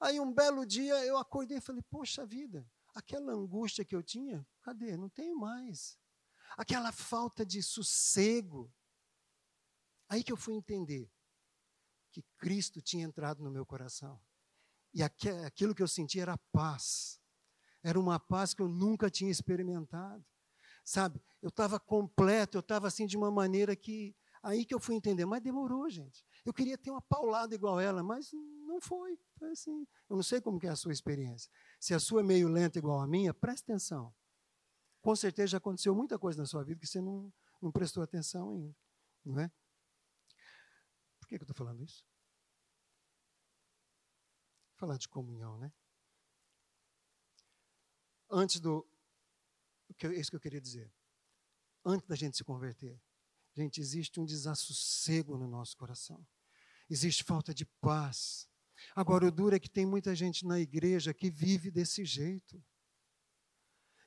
[0.00, 4.46] Aí um belo dia eu acordei e falei, poxa vida, aquela angústia que eu tinha,
[4.62, 4.96] cadê?
[4.96, 5.98] Não tenho mais.
[6.56, 8.72] Aquela falta de sossego.
[10.08, 11.10] Aí que eu fui entender
[12.10, 14.20] que Cristo tinha entrado no meu coração.
[14.92, 17.19] E aquilo que eu sentia era paz.
[17.82, 20.24] Era uma paz que eu nunca tinha experimentado.
[20.84, 21.22] Sabe?
[21.40, 24.14] Eu estava completo, eu estava assim de uma maneira que.
[24.42, 25.24] Aí que eu fui entender.
[25.26, 26.24] Mas demorou, gente.
[26.44, 28.30] Eu queria ter uma paulada igual ela, mas
[28.66, 29.18] não foi.
[29.38, 29.86] Foi assim.
[30.08, 31.50] Eu não sei como é a sua experiência.
[31.78, 34.14] Se a sua é meio lenta igual a minha, preste atenção.
[35.02, 38.50] Com certeza já aconteceu muita coisa na sua vida que você não, não prestou atenção
[38.50, 38.74] ainda.
[39.24, 39.50] Não é?
[41.18, 42.04] Por que, que eu estou falando isso?
[44.76, 45.72] Falar de comunhão, né?
[48.30, 48.86] Antes do.
[50.14, 50.92] Isso que eu queria dizer.
[51.84, 53.00] Antes da gente se converter,
[53.54, 56.24] gente, existe um desassossego no nosso coração.
[56.88, 58.48] Existe falta de paz.
[58.94, 62.62] Agora, o duro é que tem muita gente na igreja que vive desse jeito.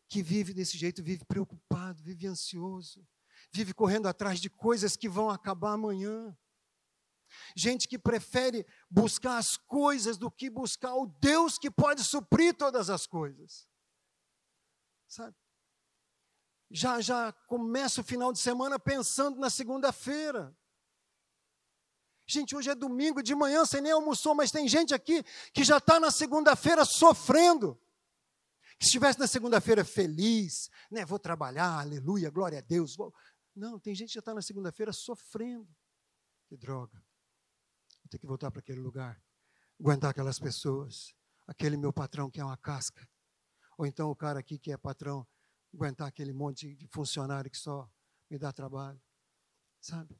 [0.08, 3.06] Que vive desse jeito, vive preocupado, vive ansioso.
[3.52, 6.36] vive correndo atrás de coisas que vão acabar amanhã.
[7.56, 12.90] Gente que prefere buscar as coisas do que buscar o Deus que pode suprir todas
[12.90, 13.68] as coisas.
[15.14, 15.38] Sabe?
[16.72, 20.58] Já já começa o final de semana pensando na segunda-feira.
[22.26, 25.22] Gente, hoje é domingo de manhã, você nem almoçou, mas tem gente aqui
[25.54, 27.80] que já está na segunda-feira sofrendo.
[28.80, 31.06] Que estivesse na segunda-feira feliz, né?
[31.06, 32.96] Vou trabalhar, aleluia, glória a Deus.
[32.96, 33.14] Vou...
[33.56, 35.70] Não, tem gente que já está na segunda-feira sofrendo.
[36.48, 36.98] Que droga.
[38.02, 39.22] Vou ter que voltar para aquele lugar,
[39.80, 41.14] aguentar aquelas pessoas,
[41.46, 43.08] aquele meu patrão que é uma casca.
[43.78, 45.26] Ou então o cara aqui que é patrão,
[45.74, 47.90] aguentar aquele monte de funcionário que só
[48.30, 49.02] me dá trabalho.
[49.80, 50.20] Sabe?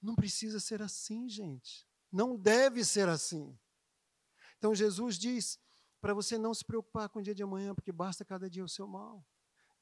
[0.00, 1.86] Não precisa ser assim, gente.
[2.10, 3.58] Não deve ser assim.
[4.58, 5.58] Então Jesus diz
[6.00, 8.68] para você não se preocupar com o dia de amanhã, porque basta cada dia o
[8.68, 9.24] seu mal.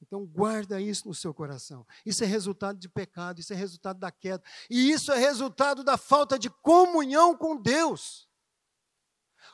[0.01, 1.85] Então guarda isso no seu coração.
[2.05, 5.97] Isso é resultado de pecado, isso é resultado da queda, e isso é resultado da
[5.97, 8.29] falta de comunhão com Deus.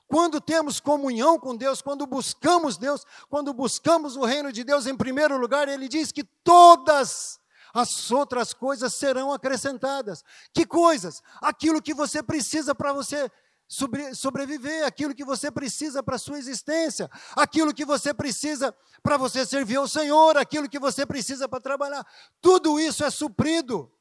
[0.08, 4.96] Quando temos comunhão com Deus, quando buscamos Deus, quando buscamos o reino de Deus em
[4.96, 7.40] primeiro lugar, ele diz que todas
[7.74, 10.24] as outras coisas serão acrescentadas.
[10.54, 11.22] Que coisas?
[11.42, 13.30] Aquilo que você precisa para você
[13.68, 19.18] sobre, sobreviver, aquilo que você precisa para a sua existência, aquilo que você precisa para
[19.18, 22.06] você servir ao Senhor, aquilo que você precisa para trabalhar.
[22.42, 23.92] Tudo isso é suprido.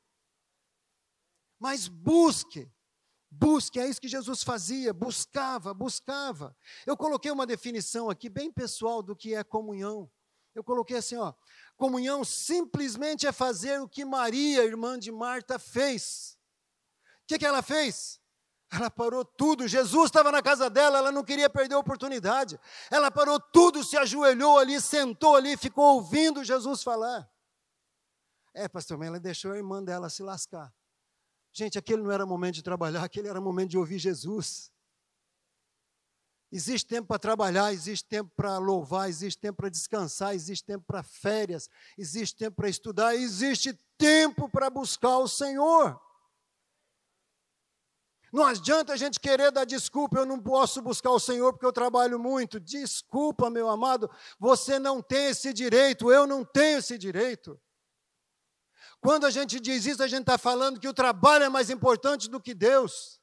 [1.59, 2.71] Mas busque,
[3.39, 6.57] busque, é isso que Jesus fazia, buscava, buscava.
[6.87, 10.11] Eu coloquei uma definição aqui bem pessoal do que é comunhão.
[10.55, 11.35] Eu coloquei assim, ó,
[11.77, 16.39] Comunhão simplesmente é fazer o que Maria, irmã de Marta, fez.
[17.23, 18.19] O que, que ela fez?
[18.73, 19.69] Ela parou tudo.
[19.69, 22.59] Jesus estava na casa dela, ela não queria perder a oportunidade.
[22.91, 27.31] Ela parou tudo, se ajoelhou ali, sentou ali, ficou ouvindo Jesus falar.
[28.55, 30.73] É, pastor, mas ela deixou a irmã dela se lascar.
[31.57, 34.71] Gente, aquele não era momento de trabalhar, aquele era momento de ouvir Jesus.
[36.53, 41.03] Existe tempo para trabalhar, existe tempo para louvar, existe tempo para descansar, existe tempo para
[41.03, 45.99] férias, existe tempo para estudar, existe tempo para buscar o Senhor.
[48.31, 51.73] Não adianta a gente querer dar desculpa, eu não posso buscar o Senhor porque eu
[51.73, 52.61] trabalho muito.
[52.61, 57.59] Desculpa, meu amado, você não tem esse direito, eu não tenho esse direito.
[59.01, 62.29] Quando a gente diz isso, a gente está falando que o trabalho é mais importante
[62.29, 63.21] do que Deus.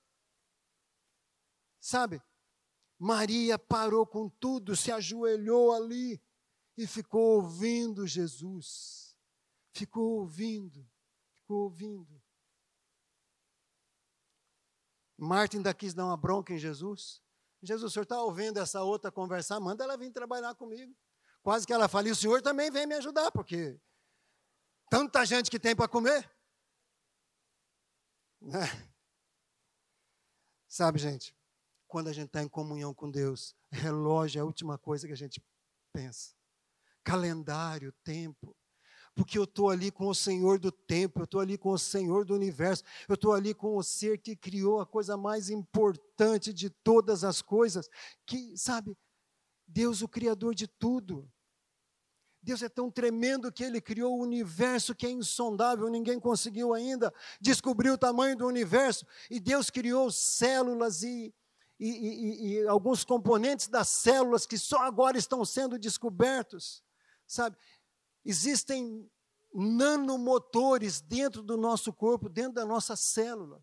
[1.79, 2.21] Sabe?
[2.97, 6.21] Maria parou com tudo, se ajoelhou ali
[6.77, 9.17] e ficou ouvindo Jesus.
[9.73, 10.87] Ficou ouvindo,
[11.33, 12.21] ficou ouvindo.
[15.17, 17.21] Marta ainda quis dar uma bronca em Jesus.
[17.61, 19.59] Jesus, o senhor está ouvindo essa outra conversar?
[19.59, 20.95] Manda ela vir trabalhar comigo.
[21.41, 23.79] Quase que ela fala, e o senhor também vem me ajudar, porque
[24.93, 26.29] tanta gente que tem para comer.
[28.39, 28.59] Né?
[30.67, 31.35] Sabe, gente,
[31.87, 33.55] quando a gente está em comunhão com Deus.
[33.71, 35.43] Relógio é a última coisa que a gente
[35.91, 36.35] pensa.
[37.03, 38.55] Calendário, tempo.
[39.15, 42.23] Porque eu estou ali com o Senhor do tempo, eu estou ali com o Senhor
[42.23, 46.69] do universo, eu estou ali com o ser que criou a coisa mais importante de
[46.69, 47.89] todas as coisas,
[48.25, 48.95] que, sabe,
[49.67, 51.31] Deus, o Criador de tudo.
[52.43, 57.13] Deus é tão tremendo que ele criou o universo que é insondável, ninguém conseguiu ainda
[57.39, 59.05] descobrir o tamanho do universo.
[59.31, 61.33] E Deus criou células e
[61.79, 66.81] e, e, e, alguns componentes das células que só agora estão sendo descobertos,
[67.27, 67.57] sabe?
[68.23, 69.09] Existem
[69.53, 73.61] nanomotores dentro do nosso corpo, dentro da nossa célula.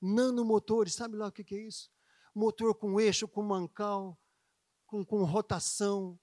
[0.00, 1.90] Nanomotores, sabe lá o que é isso?
[2.34, 4.18] Motor com eixo, com mancal,
[4.84, 6.18] com, com rotação.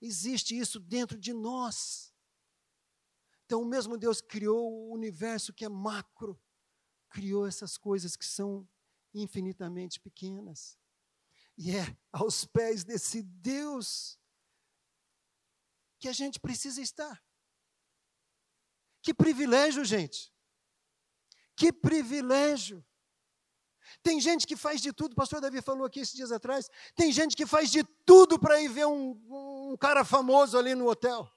[0.00, 2.14] Existe isso dentro de nós.
[3.44, 6.40] Então, o mesmo Deus criou o universo que é macro,
[7.08, 8.68] criou essas coisas que são
[9.14, 10.78] infinitamente pequenas.
[11.56, 14.18] E é aos pés desse Deus
[15.98, 17.24] que a gente precisa estar.
[19.00, 20.32] Que privilégio, gente.
[21.54, 22.84] Que privilégio.
[24.02, 26.68] Tem gente que faz de tudo, o pastor Davi falou aqui esses dias atrás.
[26.94, 29.10] Tem gente que faz de tudo para ir ver um,
[29.70, 31.30] um, cara famoso ali no hotel.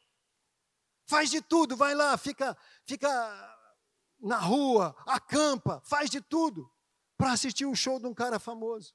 [1.05, 3.09] Faz de tudo, vai lá, fica, fica
[4.19, 6.69] na rua, acampa, faz de tudo
[7.17, 8.93] para assistir um show de um cara famoso.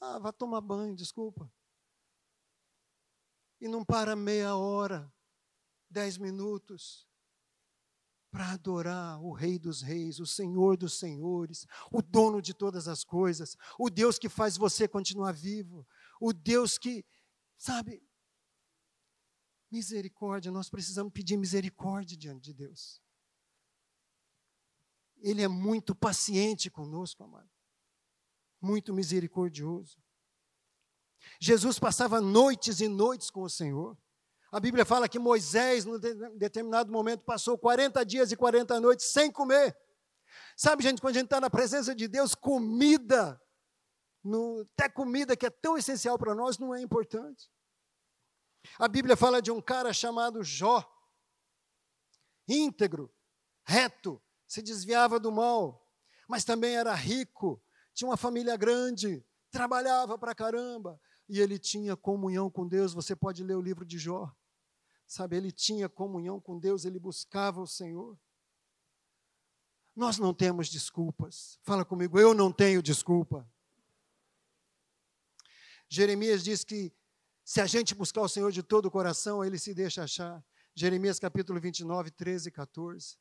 [0.00, 1.50] Ah, vá tomar banho, desculpa.
[3.60, 5.12] E não para meia hora,
[5.90, 7.07] dez minutos,
[8.30, 13.04] para adorar o Rei dos Reis, o Senhor dos Senhores, o dono de todas as
[13.04, 15.86] coisas, o Deus que faz você continuar vivo,
[16.20, 17.04] o Deus que,
[17.56, 18.02] sabe,
[19.70, 23.02] Misericórdia, nós precisamos pedir misericórdia diante de Deus.
[25.18, 27.50] Ele é muito paciente conosco, amado.
[28.60, 30.02] Muito misericordioso.
[31.38, 33.98] Jesus passava noites e noites com o Senhor.
[34.50, 35.98] A Bíblia fala que Moisés, num
[36.36, 39.76] determinado momento, passou 40 dias e 40 noites sem comer.
[40.56, 43.40] Sabe, gente, quando a gente está na presença de Deus, comida,
[44.24, 47.50] no, até comida que é tão essencial para nós, não é importante.
[48.78, 50.84] A Bíblia fala de um cara chamado Jó,
[52.48, 53.12] íntegro,
[53.64, 55.86] reto, se desviava do mal,
[56.26, 57.62] mas também era rico,
[57.94, 62.94] tinha uma família grande, trabalhava para caramba, e ele tinha comunhão com Deus.
[62.94, 64.34] Você pode ler o livro de Jó.
[65.08, 68.20] Sabe, ele tinha comunhão com Deus, ele buscava o Senhor.
[69.96, 71.58] Nós não temos desculpas.
[71.62, 73.50] Fala comigo, eu não tenho desculpa.
[75.88, 76.92] Jeremias diz que
[77.42, 80.44] se a gente buscar o Senhor de todo o coração, ele se deixa achar.
[80.74, 83.16] Jeremias capítulo 29, 13 e 14.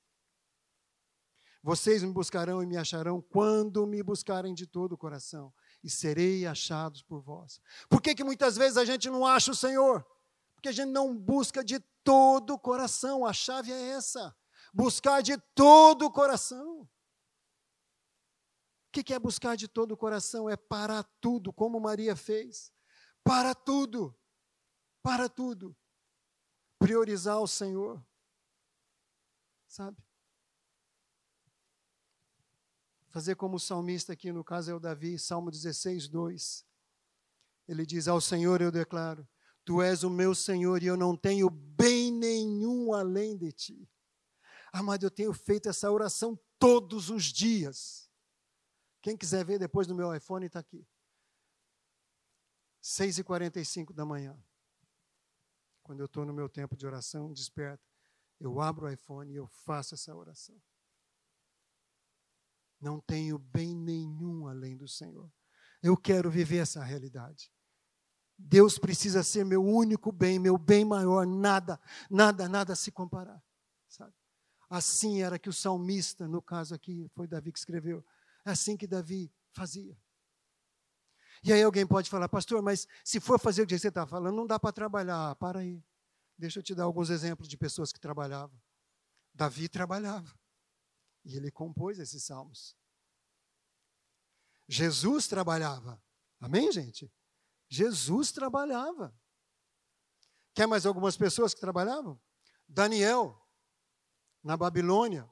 [1.63, 6.45] Vocês me buscarão e me acharão quando me buscarem de todo o coração, e serei
[6.45, 7.62] achados por vós.
[7.89, 10.06] Por que, que muitas vezes a gente não acha o Senhor?
[10.67, 13.25] Porque a gente não busca de todo o coração.
[13.25, 14.36] A chave é essa:
[14.73, 16.82] buscar de todo o coração.
[16.82, 16.89] O
[18.91, 20.49] que é buscar de todo o coração?
[20.49, 22.73] É parar tudo, como Maria fez.
[23.23, 24.13] Para tudo.
[25.01, 25.73] Para tudo.
[26.77, 28.06] Priorizar o Senhor.
[29.69, 29.97] Sabe?
[33.08, 36.65] Fazer como o salmista aqui, no caso é o Davi, Salmo 16, 2.
[37.69, 39.27] Ele diz: Ao Senhor eu declaro,
[39.67, 43.91] Tu és o meu Senhor e eu não tenho bem nenhum além de Ti.
[44.71, 48.10] Amado, eu tenho feito essa oração todos os dias.
[49.01, 50.88] Quem quiser ver depois no meu iPhone, está aqui.
[52.82, 54.41] 6h45 da manhã.
[55.84, 57.84] Quando eu estou no meu tempo de oração, desperta,
[58.39, 60.56] eu abro o iPhone e eu faço essa oração.
[62.80, 65.30] Não tenho bem nenhum além do Senhor.
[65.84, 67.51] Eu quero viver essa realidade.
[68.38, 73.43] Deus precisa ser meu único bem, meu bem maior, nada, nada, nada se comparar.
[73.88, 74.13] Sabe?
[74.69, 78.06] Assim era que o salmista, no caso aqui, foi Davi que escreveu,
[78.45, 79.97] é assim que Davi fazia.
[81.43, 84.36] E aí alguém pode falar, pastor, mas se for fazer o que você está falando,
[84.36, 85.32] não dá para trabalhar.
[85.32, 85.84] Ah, para aí.
[86.38, 88.60] Deixa eu te dar alguns exemplos de pessoas que trabalhavam.
[89.34, 90.38] Davi trabalhava.
[91.23, 92.76] E ele compôs esses salmos.
[94.67, 96.02] Jesus trabalhava.
[96.39, 97.12] Amém, gente?
[97.69, 99.13] Jesus trabalhava.
[100.53, 102.19] Quer mais algumas pessoas que trabalhavam?
[102.67, 103.39] Daniel,
[104.43, 105.30] na Babilônia,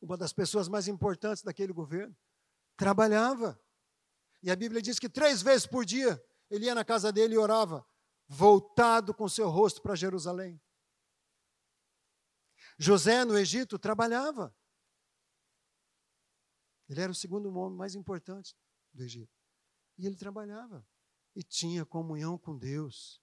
[0.00, 2.16] uma das pessoas mais importantes daquele governo,
[2.76, 3.60] trabalhava.
[4.42, 7.38] E a Bíblia diz que três vezes por dia ele ia na casa dele e
[7.38, 7.86] orava,
[8.26, 10.60] voltado com seu rosto para Jerusalém.
[12.78, 14.54] José, no Egito, trabalhava.
[16.88, 18.56] Ele era o segundo homem mais importante
[18.92, 19.39] do Egito.
[20.00, 20.86] E ele trabalhava.
[21.36, 23.20] E tinha comunhão com Deus.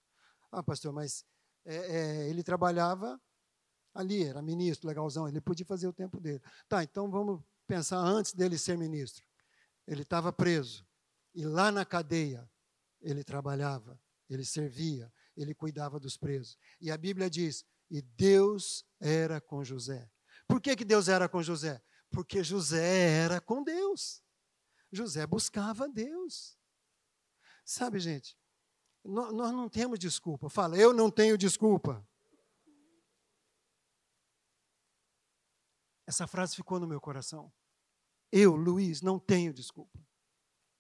[0.52, 1.26] Ah, pastor, mas
[1.66, 3.20] é, é, ele trabalhava
[3.94, 6.42] ali, era ministro, legalzão, ele podia fazer o tempo dele.
[6.70, 9.26] Tá, então vamos pensar antes dele ser ministro.
[9.88, 10.88] Ele estava preso.
[11.34, 12.48] E lá na cadeia,
[13.02, 16.58] ele trabalhava, ele servia, ele cuidava dos presos.
[16.80, 20.10] E a Bíblia diz: e Deus era com José.
[20.48, 21.82] Por que, que Deus era com José?
[22.12, 24.22] Porque José era com Deus.
[24.92, 26.58] José buscava Deus.
[27.68, 28.40] Sabe, gente,
[29.04, 30.48] nós não temos desculpa.
[30.48, 32.02] Fala, eu não tenho desculpa.
[36.08, 37.52] Essa frase ficou no meu coração.
[38.32, 40.00] Eu, Luiz, não tenho desculpa.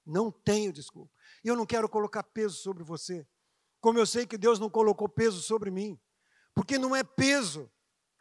[0.05, 1.13] Não tenho desculpa.
[1.43, 3.27] E eu não quero colocar peso sobre você,
[3.81, 5.99] como eu sei que Deus não colocou peso sobre mim,
[6.55, 7.69] porque não é peso.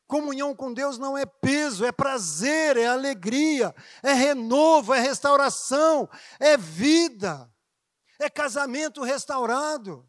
[0.09, 6.57] Comunhão com Deus não é peso, é prazer, é alegria, é renovo, é restauração, é
[6.57, 7.49] vida,
[8.19, 10.09] é casamento restaurado.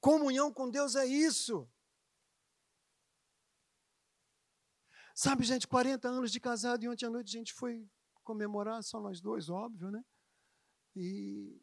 [0.00, 1.68] Comunhão com Deus é isso.
[5.14, 7.86] Sabe, gente, 40 anos de casado e ontem à noite a gente foi
[8.24, 10.02] comemorar, só nós dois, óbvio, né?
[10.96, 11.60] E,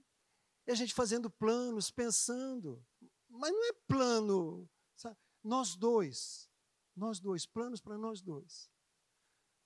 [0.67, 2.85] e a gente fazendo planos, pensando.
[3.29, 5.17] Mas não é plano, sabe?
[5.43, 6.49] nós dois,
[6.95, 8.69] nós dois, planos para nós dois.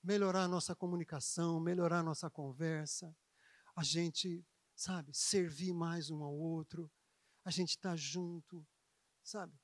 [0.03, 3.15] Melhorar a nossa comunicação, melhorar a nossa conversa,
[3.75, 4.45] a gente,
[4.82, 6.91] sabe, servir mais um ao outro,
[7.45, 8.67] a gente estar tá junto,
[9.23, 9.55] sabe?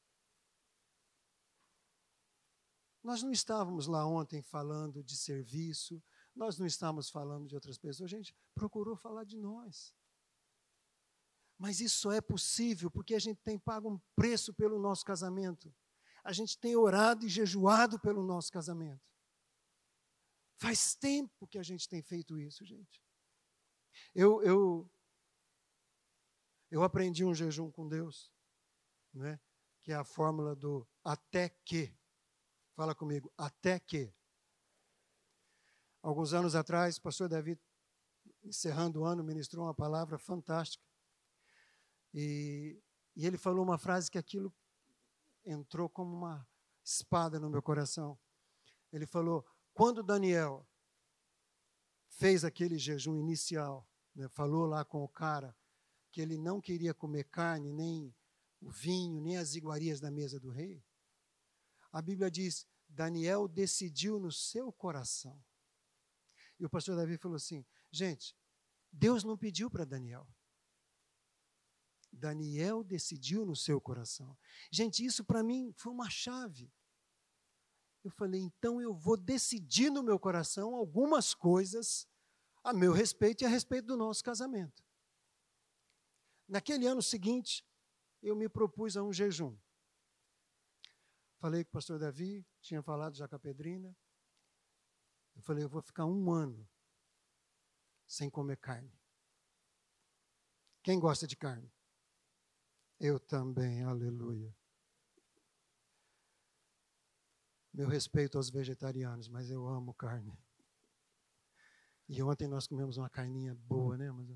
[3.02, 6.04] Nós não estávamos lá ontem falando de serviço,
[6.36, 9.96] nós não estamos falando de outras pessoas, a gente procurou falar de nós.
[11.58, 15.74] Mas isso é possível porque a gente tem pago um preço pelo nosso casamento.
[16.24, 19.02] A gente tem orado e jejuado pelo nosso casamento.
[20.60, 23.02] Faz tempo que a gente tem feito isso, gente.
[24.14, 24.92] Eu, eu,
[26.70, 28.32] eu aprendi um jejum com Deus,
[29.14, 29.40] né?
[29.82, 31.96] que é a fórmula do até que.
[32.76, 34.14] Fala comigo, até que.
[36.02, 37.60] Alguns anos atrás, o pastor Davi,
[38.44, 40.84] encerrando o ano, ministrou uma palavra fantástica.
[42.14, 42.82] E,
[43.16, 44.54] e ele falou uma frase que aquilo
[45.46, 46.48] entrou como uma
[46.84, 48.20] espada no meu coração.
[48.92, 50.68] Ele falou: quando Daniel
[52.10, 55.57] fez aquele jejum inicial, né, falou lá com o cara
[56.18, 58.12] que ele não queria comer carne, nem
[58.60, 60.84] o vinho, nem as iguarias da mesa do rei,
[61.92, 65.40] a Bíblia diz: Daniel decidiu no seu coração.
[66.60, 68.36] E o pastor Davi falou assim: gente,
[68.92, 70.28] Deus não pediu para Daniel.
[72.12, 74.36] Daniel decidiu no seu coração.
[74.72, 76.74] Gente, isso para mim foi uma chave.
[78.04, 82.08] Eu falei, então eu vou decidir no meu coração algumas coisas
[82.64, 84.87] a meu respeito e a respeito do nosso casamento.
[86.48, 87.66] Naquele ano seguinte,
[88.22, 89.58] eu me propus a um jejum.
[91.40, 93.96] Falei com o pastor Davi, tinha falado já com a Pedrina.
[95.36, 96.68] Eu falei, eu vou ficar um ano
[98.08, 98.92] sem comer carne.
[100.82, 101.72] Quem gosta de carne?
[103.00, 104.56] Eu também, aleluia.
[107.72, 110.36] Meu respeito aos vegetarianos, mas eu amo carne.
[112.10, 114.10] E ontem nós comemos uma carninha boa, né?
[114.12, 114.28] Mas...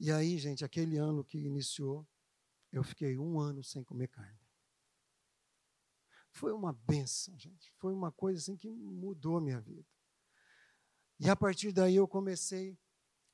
[0.00, 2.08] E aí, gente, aquele ano que iniciou,
[2.72, 4.40] eu fiquei um ano sem comer carne.
[6.32, 7.70] Foi uma benção, gente.
[7.76, 9.86] Foi uma coisa assim que mudou minha vida.
[11.18, 12.78] E a partir daí eu comecei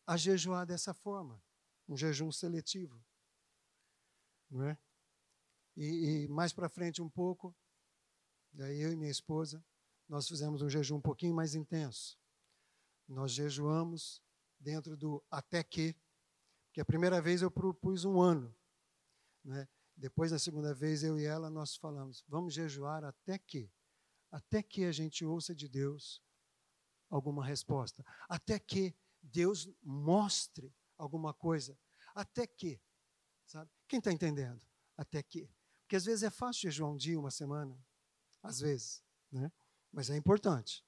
[0.05, 1.41] a jejuar dessa forma
[1.89, 3.01] um jejum seletivo.
[4.51, 4.79] Não é?
[5.77, 7.55] E, e mais para frente um pouco,
[8.53, 9.64] daí eu e minha esposa,
[10.09, 12.19] nós fizemos um jejum um pouquinho mais intenso.
[13.07, 14.21] Nós jejuamos
[14.59, 15.95] dentro do até que,
[16.77, 18.55] que a primeira vez eu propus um ano.
[19.43, 19.66] Né?
[19.97, 23.72] Depois, na segunda vez, eu e ela, nós falamos, vamos jejuar até que,
[24.31, 26.22] até que a gente ouça de Deus
[27.09, 31.79] alguma resposta, até que Deus mostre alguma coisa.
[32.14, 32.79] Até que,
[33.47, 33.70] sabe?
[33.89, 34.61] Quem está entendendo?
[34.99, 35.51] Até que.
[35.81, 37.83] Porque às vezes é fácil jejuar um dia, uma semana.
[38.43, 39.03] Às vezes,
[39.33, 39.51] né?
[39.91, 40.85] Mas é importante.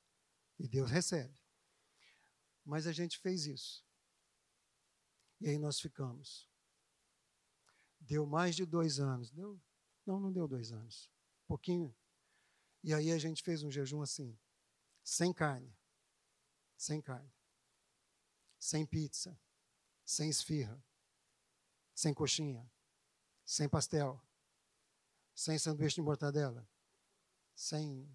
[0.59, 1.41] E Deus recebe.
[2.63, 3.88] Mas a gente fez isso.
[5.41, 6.49] E aí nós ficamos.
[8.01, 9.31] Deu mais de dois anos.
[9.31, 9.61] Deu?
[10.07, 11.11] Não, não deu dois anos.
[11.47, 11.95] Pouquinho.
[12.83, 14.39] E aí a gente fez um jejum assim,
[15.03, 15.77] sem carne.
[16.77, 17.33] Sem carne.
[18.59, 19.39] Sem pizza
[20.09, 20.83] sem esfirra,
[21.95, 22.67] sem coxinha,
[23.45, 24.19] sem pastel,
[25.35, 26.67] sem sanduíche de mortadela,
[27.55, 28.11] sem.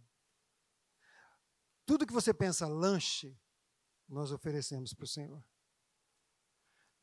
[1.85, 3.39] Tudo que você pensa lanche,
[4.09, 5.45] nós oferecemos para o Senhor.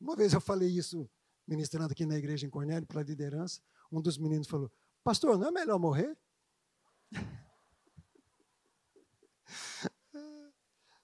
[0.01, 1.07] Uma vez eu falei isso
[1.47, 3.61] ministrando aqui na igreja em Cornélio para a liderança.
[3.91, 4.71] Um dos meninos falou:
[5.03, 6.17] Pastor, não é melhor morrer?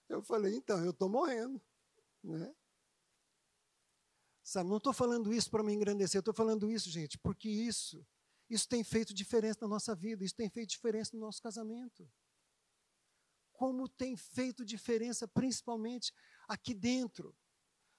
[0.08, 1.62] Eu falei: Então, eu estou morrendo.
[2.24, 2.52] Né?
[4.42, 8.04] Sabe, não estou falando isso para me engrandecer, estou falando isso, gente, porque isso,
[8.48, 12.10] isso tem feito diferença na nossa vida, isso tem feito diferença no nosso casamento.
[13.52, 16.14] Como tem feito diferença, principalmente
[16.48, 17.36] aqui dentro,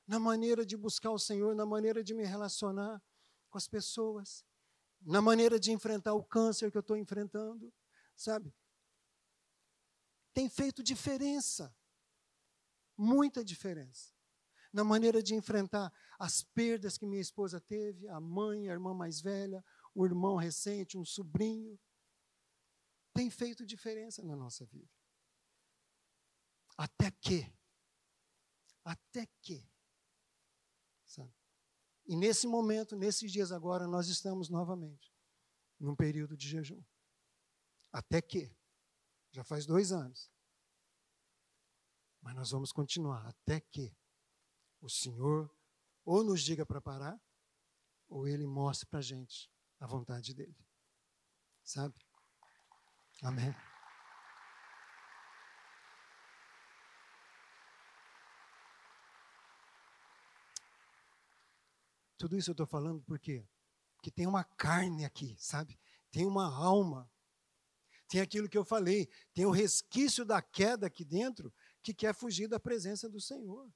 [0.09, 2.99] na maneira de buscar o Senhor, na maneira de me relacionar
[3.47, 4.43] com as pessoas,
[4.99, 7.71] na maneira de enfrentar o câncer que eu estou enfrentando,
[8.15, 8.51] sabe?
[10.33, 11.71] Tem feito diferença,
[12.97, 14.11] muita diferença
[14.73, 19.21] na maneira de enfrentar as perdas que minha esposa teve, a mãe, a irmã mais
[19.21, 21.79] velha, o irmão recente, um sobrinho.
[23.13, 24.89] Tem feito diferença na nossa vida.
[26.75, 27.45] Até que,
[28.83, 29.69] até que,
[31.09, 31.33] sabe?
[32.05, 35.13] E nesse momento, nesses dias agora, nós estamos novamente
[35.79, 36.83] num período de jejum.
[37.91, 38.55] Até que,
[39.31, 40.31] já faz dois anos.
[42.21, 43.95] Mas nós vamos continuar até que
[44.81, 45.53] o Senhor
[46.03, 47.21] ou nos diga para parar,
[48.07, 50.57] ou Ele mostre para a gente a vontade dEle.
[51.63, 51.95] Sabe?
[53.21, 53.53] Amém.
[62.19, 63.47] Tudo isso eu estou falando por quê?
[63.95, 65.79] Porque tem uma carne aqui, sabe?
[66.11, 67.09] Tem uma alma.
[68.09, 72.47] Tem aquilo que eu falei, tem o resquício da queda aqui dentro que quer fugir
[72.47, 73.71] da presença do Senhor.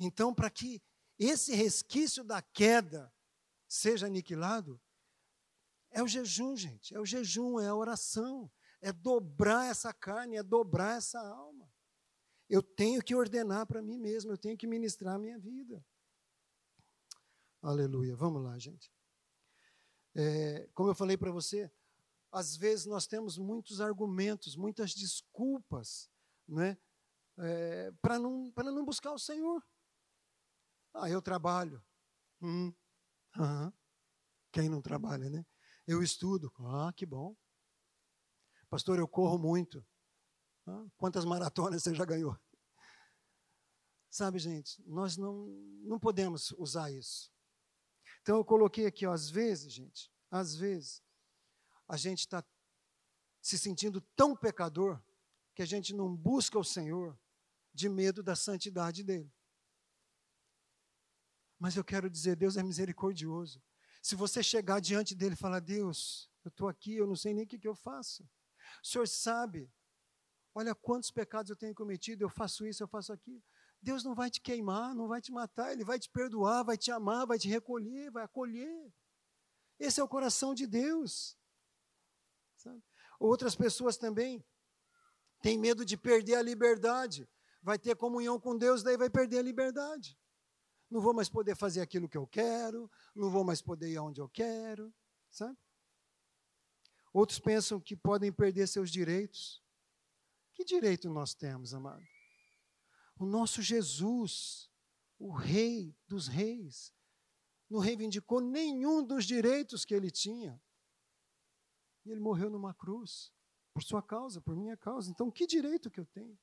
[0.00, 0.82] Então, para que
[1.16, 3.12] esse resquício da queda
[3.68, 4.80] seja aniquilado,
[5.92, 6.92] é o jejum, gente.
[6.92, 8.50] É o jejum, é a oração.
[8.80, 11.72] É dobrar essa carne, é dobrar essa alma.
[12.48, 15.84] Eu tenho que ordenar para mim mesmo, eu tenho que ministrar a minha vida.
[17.64, 18.14] Aleluia.
[18.14, 18.92] Vamos lá, gente.
[20.14, 21.72] É, como eu falei para você,
[22.30, 26.10] às vezes nós temos muitos argumentos, muitas desculpas,
[26.46, 26.76] né,
[27.38, 29.64] é, para não, não buscar o Senhor.
[30.92, 31.82] Ah, eu trabalho.
[32.42, 32.70] Hum.
[34.52, 35.44] Quem não trabalha, né?
[35.86, 36.52] Eu estudo.
[36.58, 37.34] Ah, que bom.
[38.68, 39.82] Pastor, eu corro muito.
[40.66, 42.38] Ah, quantas maratonas você já ganhou?
[44.10, 45.46] Sabe, gente, nós não,
[45.82, 47.33] não podemos usar isso.
[48.24, 51.02] Então eu coloquei aqui, ó, às vezes, gente, às vezes,
[51.86, 52.42] a gente está
[53.42, 54.98] se sentindo tão pecador
[55.54, 57.18] que a gente não busca o Senhor
[57.74, 59.30] de medo da santidade dele.
[61.58, 63.62] Mas eu quero dizer, Deus é misericordioso.
[64.02, 67.44] Se você chegar diante dele e falar, Deus, eu estou aqui, eu não sei nem
[67.44, 68.24] o que, que eu faço.
[68.82, 69.70] O Senhor sabe,
[70.54, 73.44] olha quantos pecados eu tenho cometido, eu faço isso, eu faço aquilo.
[73.84, 76.90] Deus não vai te queimar, não vai te matar, Ele vai te perdoar, vai te
[76.90, 78.92] amar, vai te recolher, vai acolher.
[79.78, 81.36] Esse é o coração de Deus.
[82.56, 82.82] Sabe?
[83.20, 84.42] Outras pessoas também
[85.42, 87.28] têm medo de perder a liberdade.
[87.62, 90.18] Vai ter comunhão com Deus, daí vai perder a liberdade.
[90.90, 94.20] Não vou mais poder fazer aquilo que eu quero, não vou mais poder ir aonde
[94.20, 94.94] eu quero,
[95.30, 95.58] sabe?
[97.12, 99.62] Outros pensam que podem perder seus direitos.
[100.54, 102.13] Que direito nós temos, amado?
[103.16, 104.70] O nosso Jesus,
[105.18, 106.92] o Rei dos Reis,
[107.70, 110.60] não reivindicou nenhum dos direitos que ele tinha.
[112.04, 113.32] E ele morreu numa cruz,
[113.72, 115.10] por sua causa, por minha causa.
[115.10, 116.38] Então, que direito que eu tenho?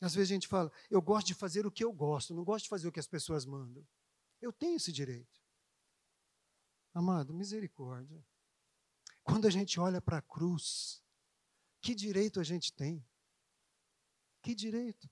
[0.00, 2.64] Às vezes a gente fala, eu gosto de fazer o que eu gosto, não gosto
[2.64, 3.86] de fazer o que as pessoas mandam.
[4.40, 5.40] Eu tenho esse direito.
[6.92, 8.24] Amado, misericórdia.
[9.22, 11.02] Quando a gente olha para a cruz,
[11.80, 13.04] que direito a gente tem?
[14.42, 15.08] Que direito?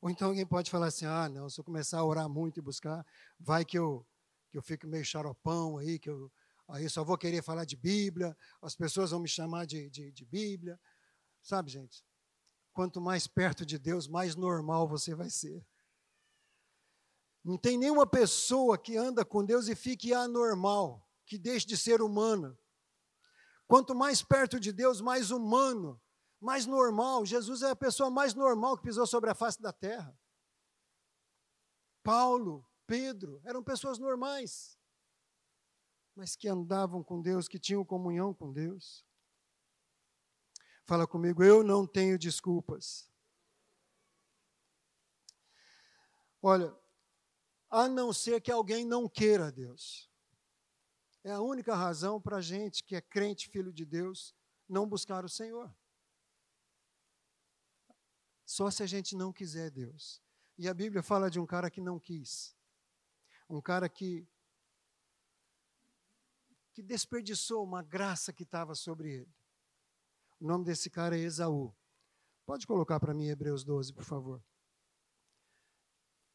[0.00, 2.62] Ou então alguém pode falar assim: ah, não, se eu começar a orar muito e
[2.62, 3.04] buscar,
[3.40, 4.06] vai que eu,
[4.50, 6.30] que eu fico meio xaropão aí, que eu
[6.68, 10.24] aí só vou querer falar de Bíblia, as pessoas vão me chamar de, de, de
[10.24, 10.78] Bíblia.
[11.42, 12.04] Sabe, gente?
[12.72, 15.66] Quanto mais perto de Deus, mais normal você vai ser.
[17.42, 22.02] Não tem nenhuma pessoa que anda com Deus e fique anormal, que deixe de ser
[22.02, 22.58] humana.
[23.66, 26.00] Quanto mais perto de Deus, mais humano
[26.40, 27.24] mais normal.
[27.24, 30.18] Jesus é a pessoa mais normal que pisou sobre a face da terra.
[32.02, 34.78] Paulo, Pedro, eram pessoas normais,
[36.14, 39.04] mas que andavam com Deus, que tinham comunhão com Deus.
[40.84, 43.10] Fala comigo, eu não tenho desculpas.
[46.40, 46.72] Olha,
[47.68, 50.08] a não ser que alguém não queira Deus.
[51.24, 54.32] É a única razão para a gente que é crente, filho de Deus,
[54.68, 55.74] não buscar o Senhor.
[58.46, 60.22] Só se a gente não quiser Deus.
[60.56, 62.56] E a Bíblia fala de um cara que não quis.
[63.50, 64.26] Um cara que
[66.72, 69.34] que desperdiçou uma graça que estava sobre ele.
[70.38, 71.74] O nome desse cara é Esaú.
[72.44, 74.44] Pode colocar para mim Hebreus 12, por favor.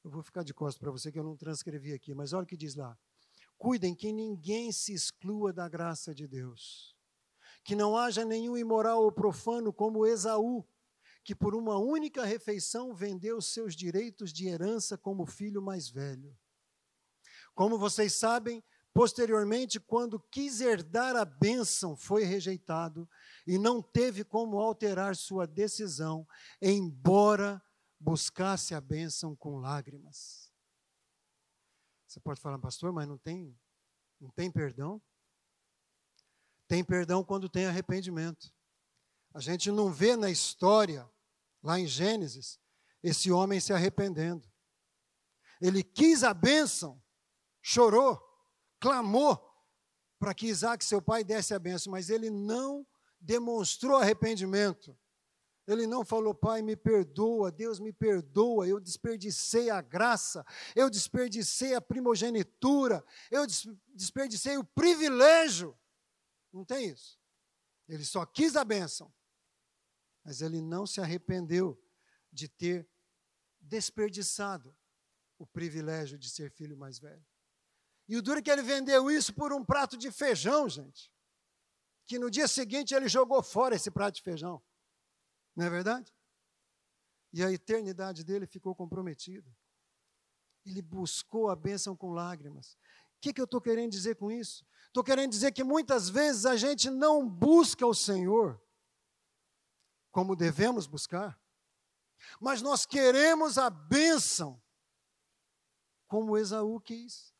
[0.03, 2.47] Eu vou ficar de costas para você que eu não transcrevi aqui, mas olha o
[2.47, 2.97] que diz lá.
[3.55, 6.97] Cuidem que ninguém se exclua da graça de Deus.
[7.63, 10.67] Que não haja nenhum imoral ou profano como Esaú,
[11.23, 16.35] que por uma única refeição vendeu seus direitos de herança como filho mais velho.
[17.53, 18.63] Como vocês sabem,
[18.93, 23.07] posteriormente, quando quis herdar a bênção, foi rejeitado
[23.45, 26.27] e não teve como alterar sua decisão,
[26.61, 27.61] embora
[27.99, 30.51] buscasse a bênção com lágrimas.
[32.07, 33.57] Você pode falar, pastor, mas não tem,
[34.19, 35.01] não tem perdão?
[36.67, 38.51] Tem perdão quando tem arrependimento.
[39.33, 41.09] A gente não vê na história,
[41.63, 42.59] lá em Gênesis,
[43.01, 44.49] esse homem se arrependendo.
[45.61, 47.01] Ele quis a bênção,
[47.61, 48.19] chorou,
[48.79, 49.49] clamou
[50.19, 52.85] para que Isaac, seu pai, desse a bênção, mas ele não
[53.19, 54.97] demonstrou arrependimento.
[55.65, 61.75] Ele não falou, Pai, me perdoa, Deus me perdoa, eu desperdicei a graça, eu desperdicei
[61.75, 63.45] a primogenitura, eu
[63.93, 65.77] desperdicei o privilégio.
[66.51, 67.19] Não tem isso.
[67.87, 69.13] Ele só quis a bênção
[70.23, 71.81] mas ele não se arrependeu
[72.31, 72.87] de ter
[73.59, 74.75] desperdiçado
[75.37, 77.25] o privilégio de ser filho mais velho.
[78.07, 81.11] E o duro é que ele vendeu isso por um prato de feijão, gente.
[82.05, 84.61] Que no dia seguinte ele jogou fora esse prato de feijão.
[85.55, 86.13] Não é verdade?
[87.33, 89.49] e a eternidade dele ficou comprometida.
[90.65, 92.73] Ele buscou a bênção com lágrimas.
[93.17, 94.65] O que, que eu estou querendo dizer com isso?
[94.87, 98.61] Estou querendo dizer que muitas vezes a gente não busca o Senhor
[100.11, 101.39] como devemos buscar,
[102.39, 104.61] mas nós queremos a bênção
[106.07, 107.33] como Esaú quis.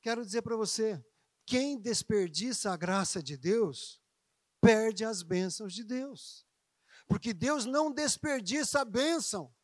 [0.00, 1.04] Quero dizer para você,
[1.44, 4.00] quem desperdiça a graça de Deus,
[4.60, 6.46] perde as bênçãos de Deus.
[7.06, 9.54] Porque Deus não desperdiça a bênção.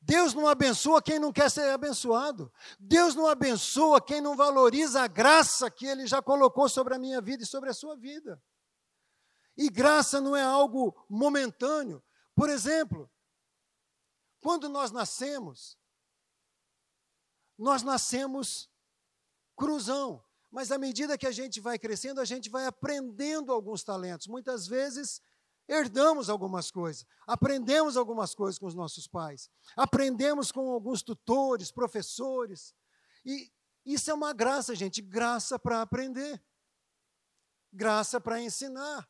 [0.00, 2.52] Deus não abençoa quem não quer ser abençoado.
[2.78, 7.20] Deus não abençoa quem não valoriza a graça que Ele já colocou sobre a minha
[7.20, 8.42] vida e sobre a sua vida.
[9.56, 12.02] E graça não é algo momentâneo.
[12.34, 13.10] Por exemplo,
[14.40, 15.78] quando nós nascemos,
[17.58, 18.70] nós nascemos
[19.56, 24.26] cruzão, mas à medida que a gente vai crescendo, a gente vai aprendendo alguns talentos.
[24.26, 25.22] Muitas vezes
[25.68, 32.74] herdamos algumas coisas, aprendemos algumas coisas com os nossos pais, aprendemos com alguns tutores, professores.
[33.24, 33.52] E
[33.84, 36.42] isso é uma graça, gente, graça para aprender,
[37.72, 39.08] graça para ensinar,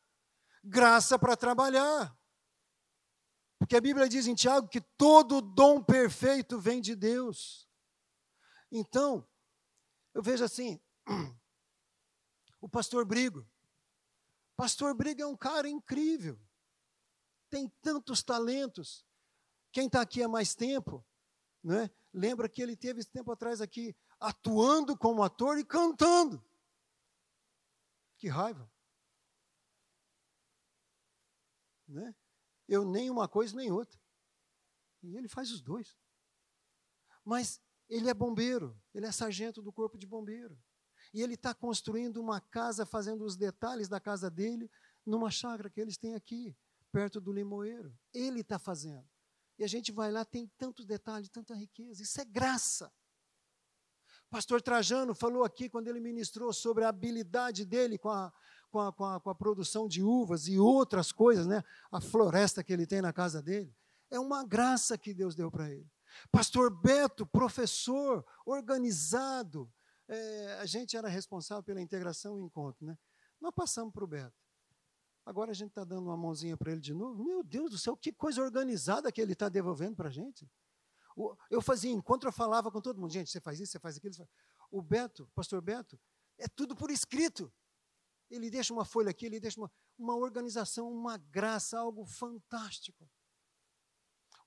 [0.63, 2.17] graça para trabalhar.
[3.59, 7.69] Porque a Bíblia diz em Tiago que todo dom perfeito vem de Deus.
[8.71, 9.27] Então,
[10.13, 10.81] eu vejo assim,
[12.59, 13.47] o pastor Brigo.
[14.55, 16.39] Pastor Brigo é um cara incrível.
[17.49, 19.05] Tem tantos talentos.
[19.71, 21.05] Quem está aqui há mais tempo,
[21.63, 21.89] né?
[22.13, 26.43] lembra que ele teve esse tempo atrás aqui atuando como ator e cantando.
[28.17, 28.71] Que raiva.
[31.93, 32.15] Né?
[32.67, 33.99] Eu nem uma coisa nem outra.
[35.03, 35.95] E ele faz os dois.
[37.23, 40.57] Mas ele é bombeiro, ele é sargento do corpo de bombeiro.
[41.13, 44.69] E ele está construindo uma casa, fazendo os detalhes da casa dele,
[45.05, 46.57] numa chácara que eles têm aqui,
[46.91, 47.95] perto do limoeiro.
[48.13, 49.07] Ele está fazendo.
[49.59, 52.01] E a gente vai lá, tem tantos detalhes, tanta riqueza.
[52.01, 52.91] Isso é graça.
[54.29, 58.33] pastor Trajano falou aqui, quando ele ministrou sobre a habilidade dele com a,
[58.73, 61.63] com a, com a, com a produção de uvas e outras coisas, né?
[61.91, 63.71] a floresta que ele tem na casa dele.
[64.09, 65.87] É uma graça que Deus deu para ele.
[66.31, 69.71] Pastor Beto, professor, organizado.
[70.07, 72.97] É, a gente era responsável pela integração e encontro, né?
[73.39, 74.41] Nós passamos para o Beto.
[75.23, 77.23] Agora a gente está dando uma mãozinha para ele de novo.
[77.23, 80.49] Meu Deus do céu, que coisa organizada que ele está devolvendo para a gente.
[81.49, 84.15] Eu fazia encontro, eu falava com todo mundo, gente, você faz isso, você faz aquilo.
[84.71, 85.99] O Beto, pastor Beto,
[86.39, 87.53] é tudo por escrito.
[88.33, 93.07] Ele deixa uma folha aqui, ele deixa uma, uma organização, uma graça, algo fantástico.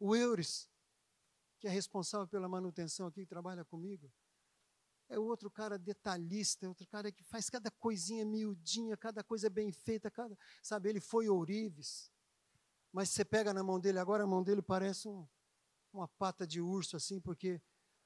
[0.01, 0.69] O Eures,
[1.61, 4.13] que é responsável pela manutenção aqui, que trabalha comigo,
[5.09, 9.71] é outro cara detalhista, é outro cara que faz cada coisinha miudinha, cada coisa bem
[9.71, 12.11] feita, cada, sabe, ele foi ourives.
[12.93, 15.29] Mas você pega na mão dele agora, a mão dele parece um,
[15.93, 17.63] uma pata de urso assim, porque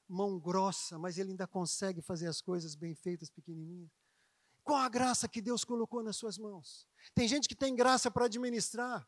[0.07, 3.91] mão grossa, mas ele ainda consegue fazer as coisas bem feitas, pequenininhas.
[4.63, 6.87] Qual a graça que Deus colocou nas suas mãos?
[7.13, 9.07] Tem gente que tem graça para administrar,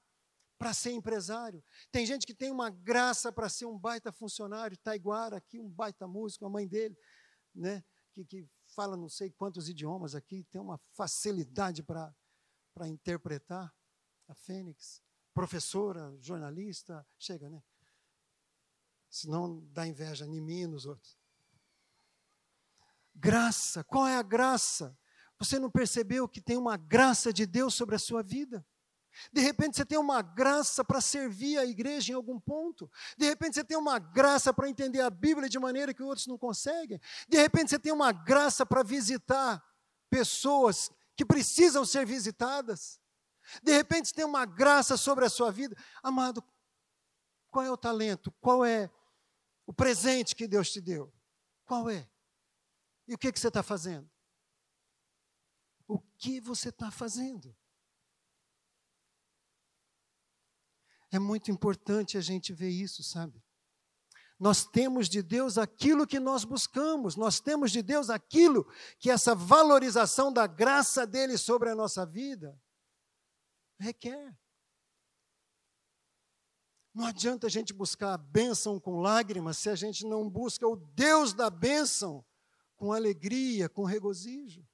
[0.58, 1.64] para ser empresário.
[1.92, 6.08] Tem gente que tem uma graça para ser um baita funcionário, Taiguara aqui, um baita
[6.08, 6.98] músico, a mãe dele,
[7.54, 12.14] né, que, que fala não sei quantos idiomas aqui, tem uma facilidade para
[12.88, 13.74] interpretar.
[14.26, 15.02] A Fênix,
[15.34, 17.62] professora, jornalista, chega, né?
[19.10, 21.20] Senão dá inveja em mim e nos outros.
[23.14, 24.98] Graça, qual é a graça?
[25.44, 28.66] Você não percebeu que tem uma graça de Deus sobre a sua vida?
[29.32, 32.90] De repente você tem uma graça para servir a igreja em algum ponto.
[33.18, 36.38] De repente você tem uma graça para entender a Bíblia de maneira que outros não
[36.38, 37.00] conseguem.
[37.28, 39.64] De repente você tem uma graça para visitar
[40.10, 43.00] pessoas que precisam ser visitadas.
[43.62, 45.76] De repente você tem uma graça sobre a sua vida.
[46.02, 46.44] Amado,
[47.52, 48.32] qual é o talento?
[48.40, 48.90] Qual é
[49.66, 51.14] o presente que Deus te deu?
[51.66, 52.10] Qual é?
[53.08, 54.10] E o que, que você está fazendo?
[55.94, 57.56] O que você está fazendo?
[61.12, 63.40] É muito importante a gente ver isso, sabe?
[64.40, 68.68] Nós temos de Deus aquilo que nós buscamos, nós temos de Deus aquilo
[68.98, 72.60] que essa valorização da graça dele sobre a nossa vida
[73.78, 74.36] requer.
[76.92, 80.76] Não adianta a gente buscar a bênção com lágrimas se a gente não busca o
[80.76, 82.26] Deus da bênção
[82.76, 84.68] com alegria, com regozijo.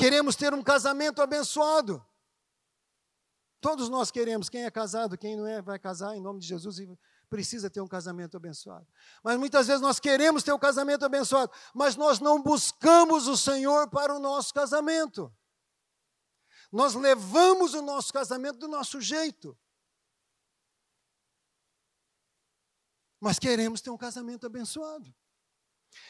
[0.00, 2.04] Queremos ter um casamento abençoado.
[3.60, 6.78] Todos nós queremos, quem é casado, quem não é, vai casar em nome de Jesus
[6.78, 6.98] e
[7.28, 8.86] precisa ter um casamento abençoado.
[9.22, 13.88] Mas muitas vezes nós queremos ter um casamento abençoado, mas nós não buscamos o Senhor
[13.90, 15.30] para o nosso casamento.
[16.72, 19.56] Nós levamos o nosso casamento do nosso jeito.
[23.20, 25.14] mas queremos ter um casamento abençoado.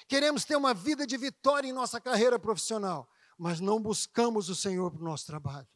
[0.06, 3.10] Queremos ter uma vida de vitória em nossa carreira profissional,
[3.40, 5.66] mas não buscamos o Senhor para o nosso trabalho.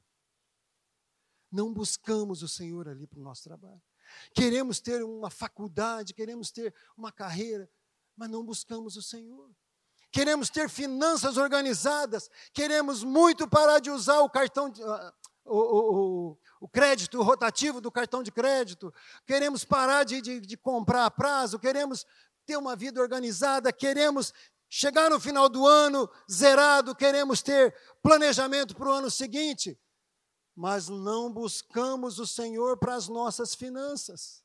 [1.51, 3.81] Não buscamos o Senhor ali para o nosso trabalho.
[4.35, 7.67] Queremos ter uma faculdade, queremos ter uma carreira,
[8.15, 9.51] mas não buscamos o Senhor.
[10.13, 15.13] Queremos ter finanças organizadas, queremos muito parar de usar o cartão, de, uh,
[15.47, 18.93] o, o, o, crédito rotativo do cartão de crédito,
[19.27, 22.07] queremos parar de, de, de comprar a prazo, queremos
[22.45, 24.35] ter uma vida organizada, queremos
[24.77, 27.73] chegar no final do ano zerado, queremos ter
[28.03, 29.81] planejamento para o ano seguinte,
[30.53, 34.45] mas não buscamos o Senhor para as nossas finanças.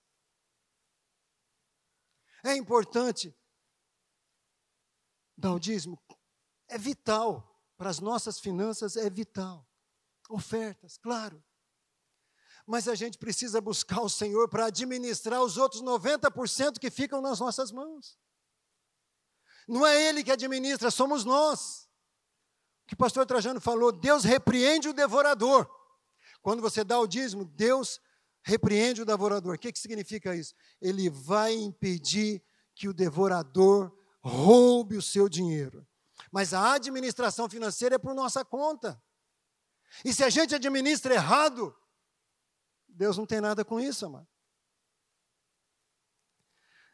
[2.44, 3.36] É importante
[5.36, 6.00] dar o dízimo,
[6.68, 9.68] é vital para as nossas finanças, é vital.
[10.30, 11.44] Ofertas, claro.
[12.68, 17.40] Mas a gente precisa buscar o Senhor para administrar os outros 90% que ficam nas
[17.40, 18.20] nossas mãos.
[19.70, 21.88] Não é Ele que administra, somos nós.
[22.84, 25.70] O que o pastor Trajano falou, Deus repreende o devorador.
[26.42, 28.02] Quando você dá o dízimo, Deus
[28.42, 29.54] repreende o devorador.
[29.54, 30.56] O que, que significa isso?
[30.82, 32.44] Ele vai impedir
[32.74, 35.88] que o devorador roube o seu dinheiro.
[36.32, 39.00] Mas a administração financeira é por nossa conta.
[40.04, 41.76] E se a gente administra errado,
[42.88, 44.28] Deus não tem nada com isso, amado.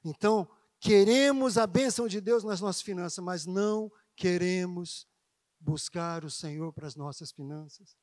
[0.04, 0.48] Então,
[0.86, 5.08] queremos a bênção de Deus nas nossas finanças, mas não queremos
[5.60, 7.98] buscar o Senhor para as nossas finanças.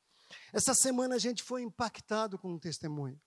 [0.53, 3.20] Essa semana a gente foi impactado com um testemunho.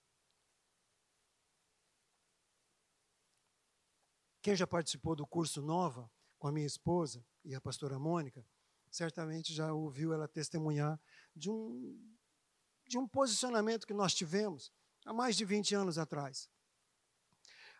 [4.42, 8.46] Quem já participou do curso Nova com a minha esposa e a pastora Mônica,
[8.90, 11.00] certamente já ouviu ela testemunhar
[11.34, 11.98] de um
[12.86, 14.70] de um posicionamento que nós tivemos
[15.04, 16.48] há mais de 20 anos atrás.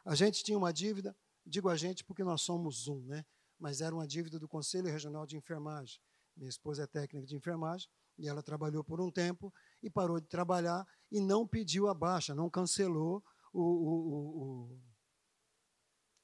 [0.04, 1.16] A gente tinha uma dívida,
[1.46, 3.24] digo a gente porque nós somos um, né?
[3.58, 6.00] Mas era uma dívida do Conselho Regional de Enfermagem.
[6.36, 7.88] Minha esposa é técnica de enfermagem
[8.18, 12.34] e ela trabalhou por um tempo e parou de trabalhar e não pediu a baixa,
[12.34, 14.80] não cancelou o, o, o,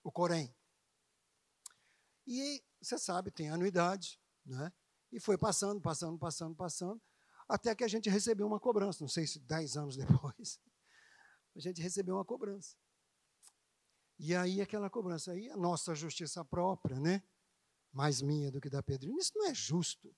[0.04, 0.54] o Corém.
[2.26, 4.70] E você sabe, tem anuidade, né?
[5.10, 7.00] E foi passando, passando, passando, passando
[7.48, 10.60] até que a gente recebeu uma cobrança, não sei se dez anos depois,
[11.54, 12.76] a gente recebeu uma cobrança.
[14.24, 17.24] E aí aquela cobrança aí, a nossa justiça própria, né?
[17.92, 20.06] Mais minha do que da Pedrinho, isso não é justo.
[20.06, 20.14] O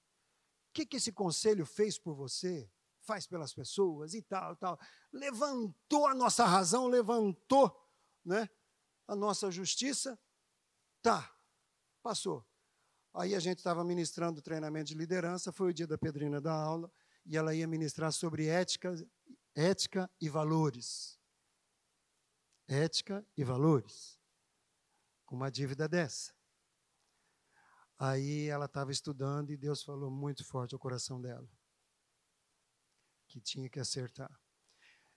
[0.74, 2.70] que, que esse conselho fez por você?
[3.00, 4.78] Faz pelas pessoas e tal, tal.
[5.10, 7.74] Levantou a nossa razão, levantou
[8.22, 8.46] né,
[9.08, 10.20] a nossa justiça.
[11.00, 11.34] Tá,
[12.02, 12.46] passou.
[13.14, 16.92] Aí a gente estava ministrando treinamento de liderança, foi o dia da Pedrina da aula
[17.24, 18.94] e ela ia ministrar sobre ética,
[19.54, 21.18] ética e valores.
[22.66, 24.18] Ética e valores.
[25.24, 26.34] Com uma dívida dessa.
[27.98, 31.48] Aí ela estava estudando e Deus falou muito forte ao coração dela.
[33.28, 34.30] Que tinha que acertar.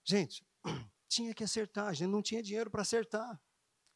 [0.04, 0.46] Gente,
[1.08, 1.88] tinha que acertar.
[1.88, 3.42] A gente não tinha dinheiro para acertar.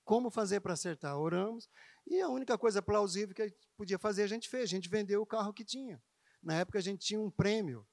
[0.03, 1.17] Como fazer para acertar?
[1.17, 1.69] Oramos.
[2.07, 4.63] E a única coisa plausível que podia fazer, a gente fez.
[4.63, 6.01] A gente vendeu o carro que tinha.
[6.41, 7.87] Na época, a gente tinha um prêmio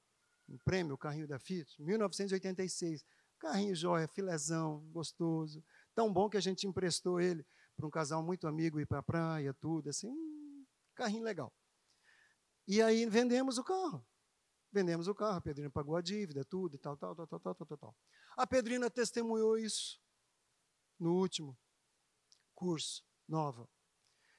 [0.49, 3.05] um prêmio, o carrinho da Fiat, 1986.
[3.39, 5.63] Carrinho jóia, filezão, gostoso.
[5.95, 9.03] Tão bom que a gente emprestou ele para um casal muito amigo ir para a
[9.03, 10.13] praia, tudo, assim,
[10.93, 11.53] carrinho legal.
[12.67, 14.05] E aí vendemos o carro.
[14.71, 17.55] Vendemos o carro, a Pedrina pagou a dívida, tudo, e tal, tal, tal, tal, tal,
[17.55, 17.95] tal, tal.
[18.37, 19.99] A Pedrina testemunhou isso
[20.99, 21.57] no último
[22.53, 23.67] curso, nova.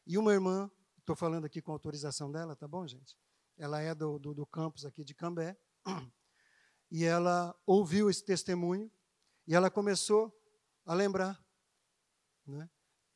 [0.06, 3.16] E uma irmã, estou falando aqui com autorização dela, tá bom, gente?
[3.56, 5.58] Ela é do, do, do campus aqui de Cambé,
[6.90, 8.90] e ela ouviu esse testemunho
[9.46, 10.34] e ela começou
[10.84, 11.42] a lembrar.
[12.46, 12.68] Né?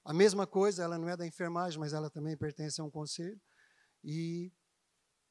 [0.04, 3.40] A mesma coisa, ela não é da enfermagem, mas ela também pertence a um conselho.
[4.02, 4.52] E,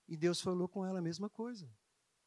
[0.07, 1.69] e Deus falou com ela a mesma coisa,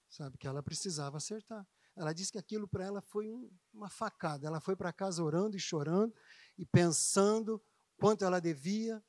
[0.09, 0.39] sabe?
[0.39, 1.67] Que ela precisava acertar.
[1.97, 4.47] Ela disse que aquilo para ela foi um, uma facada.
[4.47, 6.15] Ela foi para casa orando e chorando
[6.57, 7.63] e pensando
[7.99, 9.03] quanto ela devia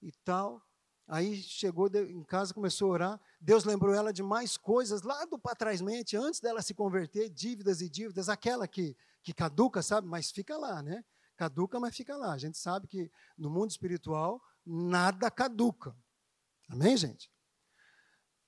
[0.00, 0.62] e tal.
[1.06, 3.20] Aí chegou em casa, começou a orar.
[3.40, 7.28] Deus lembrou ela de mais coisas lá do para trás mente, antes dela se converter,
[7.28, 10.08] dívidas e dívidas, aquela que, que caduca, sabe?
[10.08, 11.04] Mas fica lá, né?
[11.36, 12.32] Caduca, mas fica lá.
[12.32, 15.94] A gente sabe que no mundo espiritual nada caduca.
[16.70, 17.30] Amém, gente?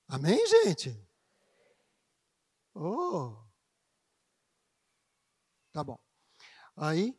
[0.07, 0.99] Amém, gente?
[2.73, 3.35] Oh!
[5.71, 5.99] Tá bom.
[6.75, 7.15] Aí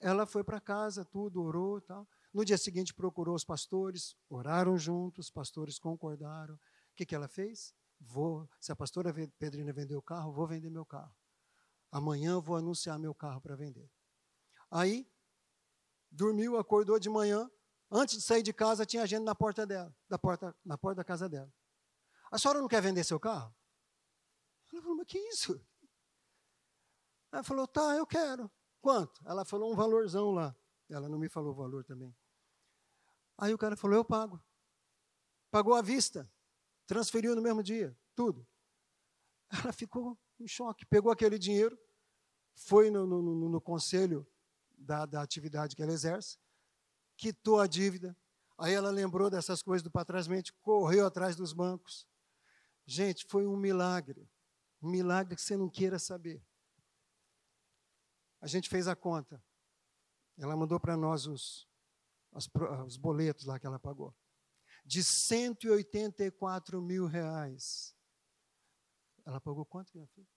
[0.00, 2.08] ela foi para casa, tudo, orou e tal.
[2.36, 6.54] No dia seguinte, procurou os pastores, oraram juntos, os pastores concordaram.
[6.54, 6.60] O
[6.94, 7.74] que, que ela fez?
[7.98, 11.16] Vou, se a pastora Pedrina vendeu o carro, vou vender meu carro.
[11.90, 13.90] Amanhã vou anunciar meu carro para vender.
[14.70, 15.10] Aí,
[16.10, 17.50] dormiu, acordou de manhã,
[17.90, 21.04] antes de sair de casa, tinha gente na porta dela, da porta, na porta da
[21.04, 21.50] casa dela.
[22.30, 23.50] A senhora não quer vender seu carro?
[24.70, 25.58] Ela falou, mas que isso?
[27.32, 28.50] Ela falou, tá, eu quero.
[28.82, 29.26] Quanto?
[29.26, 30.54] Ela falou um valorzão lá.
[30.90, 32.14] Ela não me falou o valor também.
[33.38, 34.42] Aí o cara falou, eu pago.
[35.50, 36.30] Pagou à vista.
[36.86, 38.46] Transferiu no mesmo dia, tudo.
[39.50, 41.78] Ela ficou em choque, pegou aquele dinheiro,
[42.54, 44.26] foi no, no, no, no conselho
[44.76, 46.38] da, da atividade que ela exerce,
[47.16, 48.16] quitou a dívida,
[48.58, 52.06] aí ela lembrou dessas coisas do patrasmente, correu atrás dos bancos.
[52.86, 54.28] Gente, foi um milagre.
[54.82, 56.42] Um milagre que você não queira saber.
[58.40, 59.42] A gente fez a conta.
[60.36, 61.65] Ela mandou para nós os,
[62.36, 62.48] os,
[62.86, 64.14] os boletos lá que ela pagou
[64.86, 67.94] de 184 mil reais.
[69.26, 70.28] Ela pagou quanto, minha filha?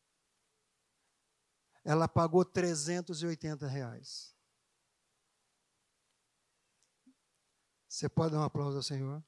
[1.85, 4.35] Ela pagou 380 reais.
[7.87, 9.23] Você pode dar um aplauso ao Senhor?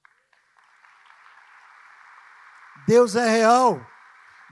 [2.88, 3.80] Deus é real.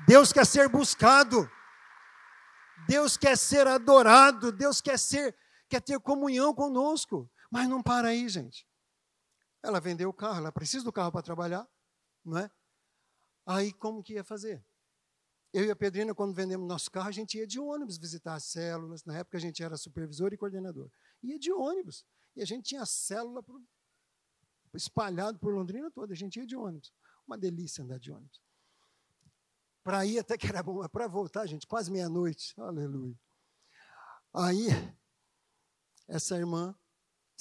[0.07, 1.49] Deus quer ser buscado.
[2.87, 4.51] Deus quer ser adorado.
[4.51, 5.35] Deus quer ser,
[5.67, 7.29] quer ter comunhão conosco.
[7.49, 8.67] Mas não para aí, gente.
[9.61, 11.67] Ela vendeu o carro, ela precisa do carro para trabalhar,
[12.23, 12.51] não é?
[13.45, 14.63] Aí como que ia fazer?
[15.51, 18.43] Eu e a Pedrina, quando vendemos nosso carro, a gente ia de ônibus visitar as
[18.43, 19.03] células.
[19.03, 20.91] Na época a gente era supervisor e coordenador.
[21.23, 22.05] Ia de ônibus.
[22.35, 23.59] E a gente tinha célula por,
[24.75, 26.13] espalhado por Londrina toda.
[26.13, 26.93] A gente ia de ônibus.
[27.25, 28.39] Uma delícia andar de ônibus.
[29.83, 32.53] Para ir até que era bom, mas para voltar, gente, quase meia-noite.
[32.61, 33.19] Aleluia.
[34.31, 34.67] Aí,
[36.07, 36.77] essa irmã,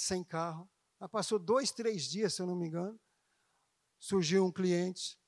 [0.00, 0.70] sem carro,
[1.00, 2.98] ela passou dois, três dias, se eu não me engano,
[3.98, 5.18] surgiu um cliente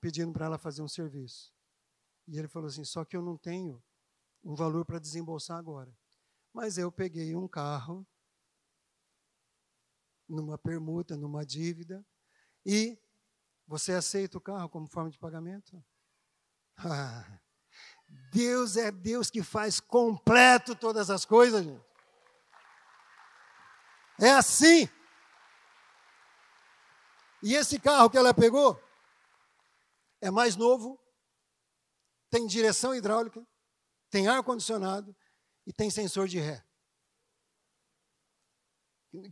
[0.00, 1.52] pedindo para ela fazer um serviço.
[2.28, 3.82] E ele falou assim: só que eu não tenho
[4.44, 5.92] um valor para desembolsar agora.
[6.52, 8.06] Mas eu peguei um carro,
[10.28, 12.04] numa permuta, numa dívida,
[12.64, 12.96] e
[13.66, 15.82] você aceita o carro como forma de pagamento?
[16.84, 17.38] Ah,
[18.32, 21.91] Deus é Deus que faz completo todas as coisas, gente.
[24.20, 24.88] É assim.
[27.42, 28.80] E esse carro que ela pegou
[30.20, 30.98] é mais novo,
[32.30, 33.44] tem direção hidráulica,
[34.08, 35.14] tem ar-condicionado
[35.66, 36.64] e tem sensor de ré.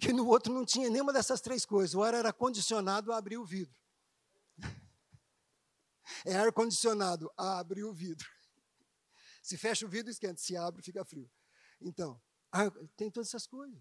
[0.00, 1.94] Que no outro não tinha nenhuma dessas três coisas.
[1.94, 3.78] O ar era condicionado a abrir o vidro.
[6.26, 8.28] É ar-condicionado a abrir o vidro.
[9.42, 10.40] Se fecha o vidro, esquenta.
[10.40, 11.30] Se abre, fica frio.
[11.80, 12.20] Então,
[12.96, 13.80] tem todas essas coisas.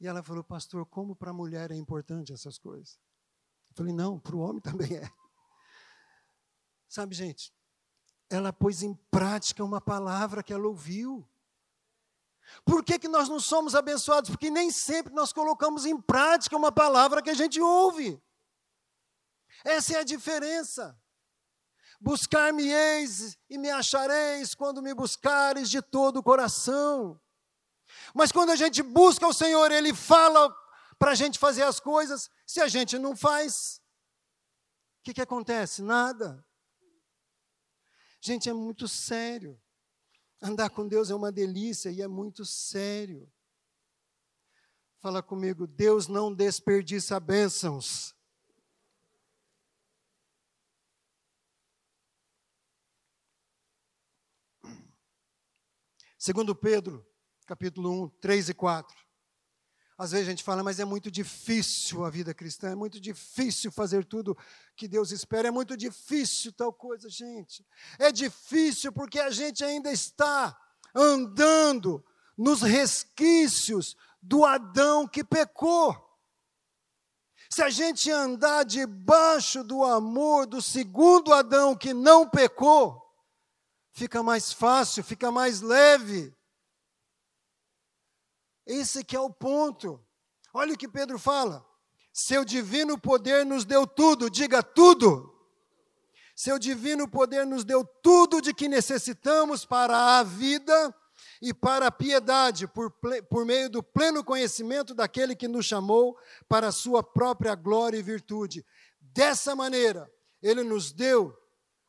[0.00, 2.98] E ela falou, pastor, como para a mulher é importante essas coisas?
[3.68, 5.10] Eu falei, não, para o homem também é.
[6.88, 7.52] Sabe, gente,
[8.30, 11.28] ela pôs em prática uma palavra que ela ouviu.
[12.64, 14.30] Por que, que nós não somos abençoados?
[14.30, 18.20] Porque nem sempre nós colocamos em prática uma palavra que a gente ouve.
[19.64, 20.98] Essa é a diferença.
[22.00, 27.20] Buscar-me-eis e me achareis quando me buscares de todo o coração.
[28.14, 30.54] Mas quando a gente busca o Senhor, Ele fala
[30.98, 33.80] para a gente fazer as coisas, se a gente não faz,
[35.00, 35.80] o que, que acontece?
[35.80, 36.44] Nada.
[38.20, 39.58] Gente, é muito sério.
[40.42, 43.30] Andar com Deus é uma delícia e é muito sério.
[45.00, 48.14] Fala comigo, Deus não desperdiça bênçãos.
[56.18, 57.09] Segundo Pedro,
[57.50, 58.96] capítulo 1, 3 e 4.
[59.98, 63.72] Às vezes a gente fala, mas é muito difícil a vida cristã, é muito difícil
[63.72, 64.38] fazer tudo
[64.76, 67.66] que Deus espera, é muito difícil tal coisa, gente.
[67.98, 70.56] É difícil porque a gente ainda está
[70.94, 72.04] andando
[72.38, 75.96] nos resquícios do Adão que pecou.
[77.50, 83.02] Se a gente andar debaixo do amor do segundo Adão que não pecou,
[83.90, 86.32] fica mais fácil, fica mais leve.
[88.70, 90.00] Esse que é o ponto.
[90.54, 91.66] Olha o que Pedro fala.
[92.12, 95.34] Seu divino poder nos deu tudo, diga tudo.
[96.36, 100.94] Seu divino poder nos deu tudo de que necessitamos para a vida
[101.42, 102.92] e para a piedade, por,
[103.28, 106.16] por meio do pleno conhecimento daquele que nos chamou
[106.48, 108.64] para a sua própria glória e virtude.
[109.00, 110.08] Dessa maneira,
[110.40, 111.36] ele nos deu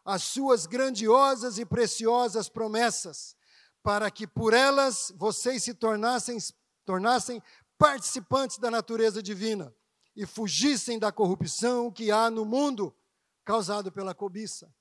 [0.04, 3.36] as suas grandiosas e preciosas promessas,
[3.84, 6.40] para que por elas vocês se tornassem
[6.86, 7.42] tornassem
[7.78, 9.74] participantes da natureza divina
[10.16, 12.96] e fugissem da corrupção que há no mundo
[13.44, 14.74] causado pela cobiça.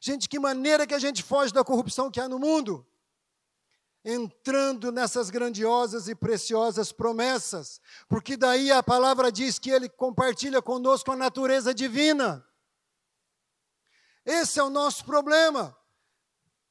[0.00, 2.86] Gente, que maneira que a gente foge da corrupção que há no mundo?
[4.04, 11.12] entrando nessas grandiosas e preciosas promessas, porque daí a palavra diz que ele compartilha conosco
[11.12, 12.44] a natureza divina.
[14.24, 15.76] Esse é o nosso problema.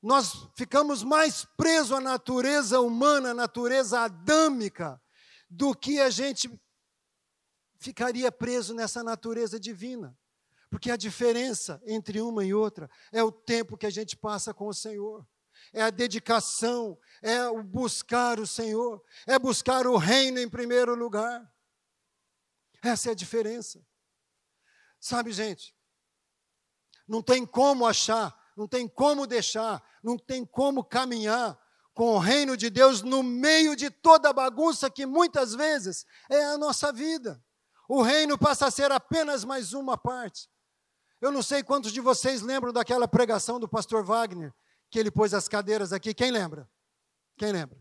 [0.02, 5.00] Nós ficamos mais presos à natureza humana, à natureza adâmica,
[5.50, 6.50] do que a gente
[7.78, 10.18] ficaria preso nessa natureza divina.
[10.70, 14.68] Porque a diferença entre uma e outra é o tempo que a gente passa com
[14.68, 15.28] o Senhor,
[15.74, 21.52] é a dedicação, é o buscar o Senhor, é buscar o reino em primeiro lugar.
[22.82, 23.86] Essa é a diferença.
[25.00, 25.76] Sabe, gente,
[27.08, 31.60] não tem como achar, não tem como deixar, não tem como caminhar
[31.94, 36.44] com o reino de Deus no meio de toda a bagunça que muitas vezes é
[36.46, 37.44] a nossa vida.
[37.88, 40.50] O reino passa a ser apenas mais uma parte.
[41.20, 44.54] Eu não sei quantos de vocês lembram daquela pregação do pastor Wagner,
[44.90, 46.14] que ele pôs as cadeiras aqui.
[46.14, 46.70] Quem lembra?
[47.38, 47.78] Quem lembra?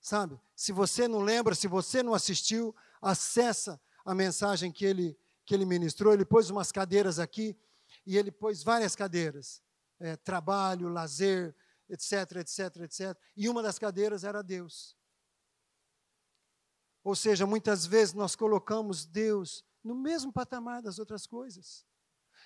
[0.00, 0.40] Sabe?
[0.54, 5.64] Se você não lembra, se você não assistiu, acessa a mensagem que ele, que ele
[5.64, 6.12] ministrou.
[6.12, 7.56] Ele pôs umas cadeiras aqui
[8.06, 9.62] e ele pôs várias cadeiras,
[9.98, 11.54] é, trabalho, lazer,
[11.88, 13.18] etc, etc, etc.
[13.36, 14.96] E uma das cadeiras era Deus.
[17.02, 21.86] Ou seja, muitas vezes nós colocamos Deus no mesmo patamar das outras coisas.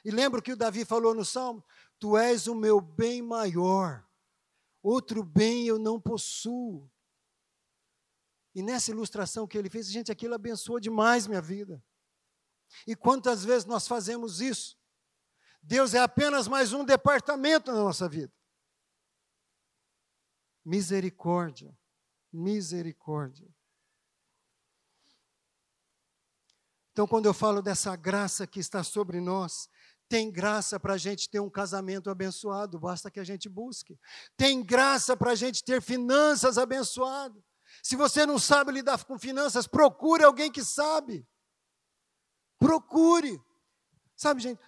[0.04, 1.64] E lembra que o Davi falou no Salmo:
[1.98, 4.06] Tu és o meu bem maior,
[4.82, 6.90] outro bem eu não possuo.
[8.54, 11.82] E nessa ilustração que ele fez, gente, aquilo abençoou demais minha vida.
[12.86, 14.79] E quantas vezes nós fazemos isso?
[15.62, 18.32] Deus é apenas mais um departamento na nossa vida.
[20.64, 21.76] Misericórdia,
[22.32, 23.48] misericórdia.
[26.92, 29.68] Então, quando eu falo dessa graça que está sobre nós,
[30.08, 33.98] tem graça para a gente ter um casamento abençoado, basta que a gente busque.
[34.36, 37.40] Tem graça para a gente ter finanças abençoadas.
[37.82, 41.26] Se você não sabe lidar com finanças, procure alguém que sabe.
[42.58, 43.40] Procure.
[44.16, 44.60] Sabe, gente,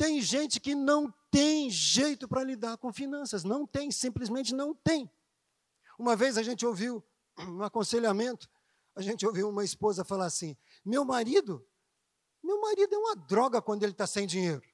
[0.00, 5.12] tem gente que não tem jeito para lidar com finanças, não tem, simplesmente não tem.
[5.98, 7.04] Uma vez a gente ouviu
[7.38, 8.48] um aconselhamento,
[8.96, 11.68] a gente ouviu uma esposa falar assim: meu marido,
[12.42, 14.66] meu marido é uma droga quando ele está sem dinheiro,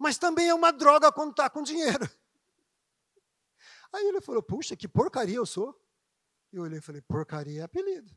[0.00, 2.10] mas também é uma droga quando está com dinheiro.
[3.94, 5.80] Aí ele falou: puxa, que porcaria eu sou.
[6.52, 8.12] Eu olhei e falei: porcaria é apelido.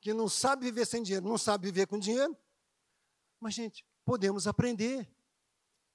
[0.00, 2.34] Que não sabe viver sem dinheiro, não sabe viver com dinheiro.
[3.38, 5.08] Mas, gente, podemos aprender.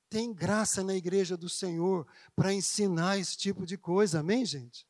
[0.09, 4.87] Tem graça na igreja do Senhor para ensinar esse tipo de coisa, amém, gente?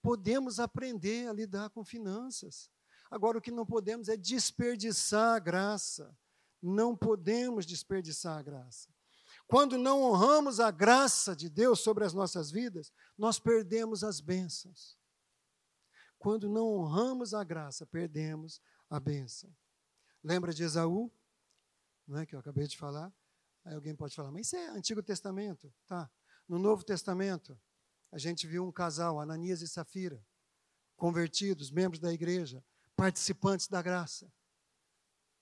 [0.00, 2.70] Podemos aprender a lidar com finanças.
[3.10, 6.16] Agora, o que não podemos é desperdiçar a graça.
[6.62, 8.88] Não podemos desperdiçar a graça.
[9.46, 14.96] Quando não honramos a graça de Deus sobre as nossas vidas, nós perdemos as bênçãos.
[16.18, 19.54] Quando não honramos a graça, perdemos a bênção.
[20.22, 21.10] Lembra de Esaú?
[22.06, 23.12] Não é, que eu acabei de falar.
[23.64, 25.72] Aí alguém pode falar, mas isso é Antigo Testamento.
[25.86, 26.10] Tá.
[26.48, 27.58] No Novo Testamento,
[28.10, 30.24] a gente viu um casal, Ananias e Safira,
[30.96, 32.64] convertidos, membros da igreja,
[32.96, 34.32] participantes da graça.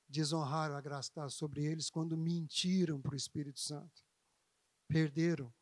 [0.09, 4.05] Desonraram a graça que estava sobre eles quando mentiram para o Espírito Santo.
[4.89, 5.53] Perderam.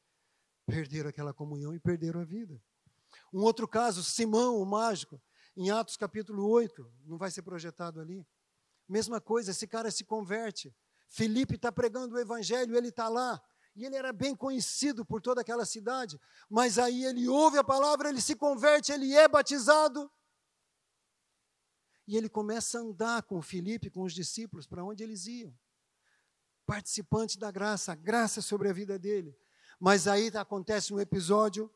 [0.67, 2.61] Perderam aquela comunhão e perderam a vida.
[3.33, 5.21] Um outro caso, Simão, o mágico,
[5.57, 8.27] em Atos capítulo 8, não vai ser projetado ali.
[8.89, 10.75] Mesma coisa, esse cara se converte.
[11.09, 13.43] Felipe está pregando o evangelho, ele está lá.
[13.75, 16.21] E ele era bem conhecido por toda aquela cidade.
[16.51, 20.11] Mas aí ele ouve a palavra, ele se converte, ele é batizado.
[22.07, 25.57] E ele começa a andar com Felipe, com os discípulos, para onde eles iam.
[26.67, 29.37] Participante da graça, a graça sobre a vida dele.
[29.79, 31.73] Mas aí acontece um episódio,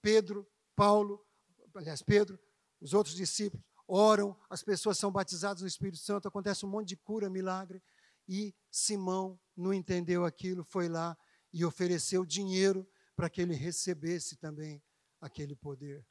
[0.00, 0.46] Pedro,
[0.76, 1.26] Paulo,
[1.74, 2.38] aliás, Pedro,
[2.80, 6.96] os outros discípulos, oram, as pessoas são batizadas no Espírito Santo, acontece um monte de
[6.96, 7.82] cura, milagre.
[8.28, 11.16] E Simão não entendeu aquilo, foi lá
[11.52, 14.82] e ofereceu dinheiro para que ele recebesse também
[15.20, 16.04] aquele poder.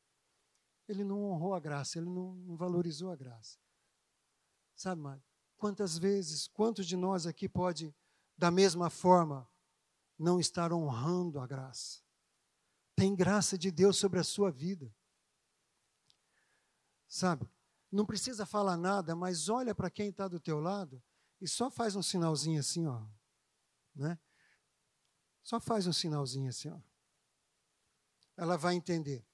[0.87, 3.57] Ele não honrou a graça, ele não, não valorizou a graça.
[4.75, 5.23] Sabe, Mário?
[5.57, 7.95] Quantas vezes, quantos de nós aqui pode,
[8.37, 9.49] da mesma forma,
[10.17, 12.01] não estar honrando a graça?
[12.95, 14.93] Tem graça de Deus sobre a sua vida.
[17.07, 17.49] Sabe?
[17.91, 21.01] Não precisa falar nada, mas olha para quem está do teu lado
[21.43, 23.05] e só faz um sinalzinho assim, ó,
[23.93, 24.17] né?
[25.43, 26.79] Só faz um sinalzinho assim, ó.
[28.37, 29.27] Ela vai entender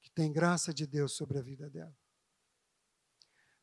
[0.00, 1.94] que tem graça de Deus sobre a vida dela.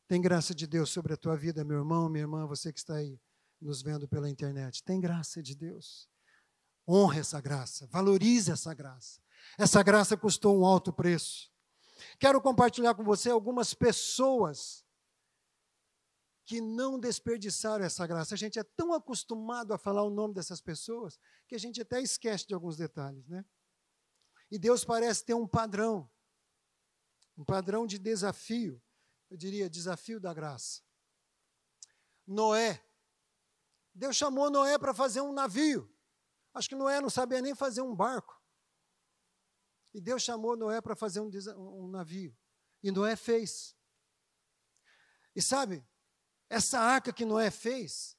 [0.06, 2.96] Tem graça de Deus sobre a tua vida, meu irmão, minha irmã, você que está
[2.96, 3.18] aí
[3.58, 4.84] nos vendo pela internet.
[4.84, 6.06] Tem graça de Deus.
[6.86, 9.18] Honre essa graça, valorize essa graça.
[9.56, 11.50] Essa graça custou um alto preço.
[12.18, 14.83] Quero compartilhar com você algumas pessoas
[16.44, 18.34] que não desperdiçaram essa graça.
[18.34, 21.18] A gente é tão acostumado a falar o nome dessas pessoas
[21.48, 23.44] que a gente até esquece de alguns detalhes, né?
[24.50, 26.10] E Deus parece ter um padrão,
[27.36, 28.80] um padrão de desafio,
[29.30, 30.82] eu diria desafio da graça.
[32.26, 32.84] Noé.
[33.94, 35.90] Deus chamou Noé para fazer um navio.
[36.52, 38.40] Acho que Noé não sabia nem fazer um barco.
[39.92, 42.36] E Deus chamou Noé para fazer um, um, navio.
[42.82, 43.76] E Noé fez.
[45.34, 45.84] E sabe,
[46.54, 48.16] essa arca que Noé fez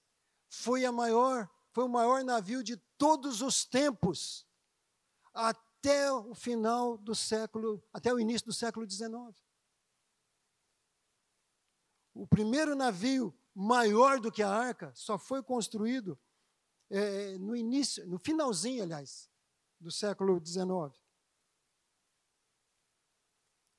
[0.49, 4.45] foi a maior, foi o maior navio de todos os tempos,
[5.33, 9.11] até o final do século, até o início do século XIX.
[12.13, 16.19] O primeiro navio maior do que a arca só foi construído
[16.89, 19.29] é, no início, no finalzinho, aliás,
[19.79, 21.05] do século XIX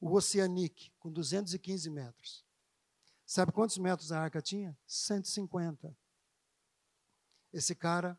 [0.01, 2.46] o Oceanic, com 215 metros.
[3.27, 4.79] Sabe quantos metros a arca tinha?
[4.87, 5.95] 150.
[7.53, 8.19] Esse cara,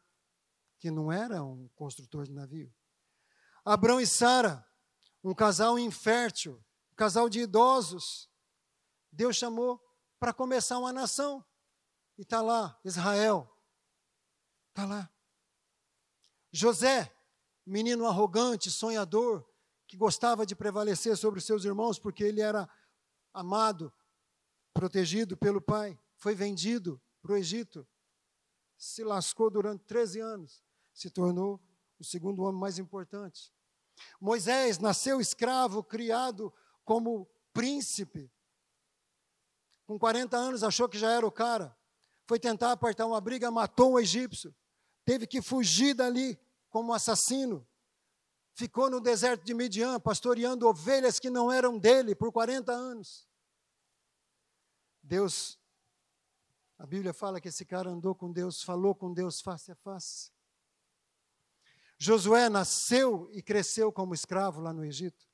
[0.79, 2.73] que não era um construtor de navio.
[3.63, 4.67] Abrão e Sara,
[5.23, 8.29] um casal infértil, um casal de idosos.
[9.11, 9.81] Deus chamou
[10.19, 11.43] para começar uma nação.
[12.17, 13.49] E está lá, Israel.
[14.69, 15.09] Está lá.
[16.51, 17.15] José,
[17.65, 19.47] menino arrogante, sonhador,
[19.87, 22.69] que gostava de prevalecer sobre os seus irmãos porque ele era
[23.33, 23.93] amado,
[24.77, 27.87] protegido pelo pai, foi vendido para o Egito,
[28.77, 30.63] se lascou durante 13 anos,
[30.93, 31.59] se tornou
[31.99, 33.51] o segundo homem mais importante.
[34.21, 36.53] Moisés nasceu escravo, criado
[36.85, 38.31] como príncipe.
[39.87, 41.75] Com 40 anos achou que já era o cara.
[42.27, 44.53] Foi tentar apartar uma briga, matou um egípcio.
[45.03, 46.37] Teve que fugir dali
[46.69, 47.65] como assassino
[48.57, 53.26] ficou no deserto de Midian, pastoreando ovelhas que não eram dele por 40 anos.
[55.07, 55.57] Deus,
[56.77, 60.31] a Bíblia fala que esse cara andou com Deus, falou com Deus face a face.
[61.97, 65.25] Josué nasceu e cresceu como escravo lá no Egito.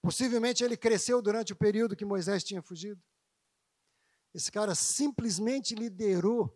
[0.00, 3.02] Possivelmente ele cresceu durante o período que Moisés tinha fugido.
[4.34, 6.54] Esse cara simplesmente liderou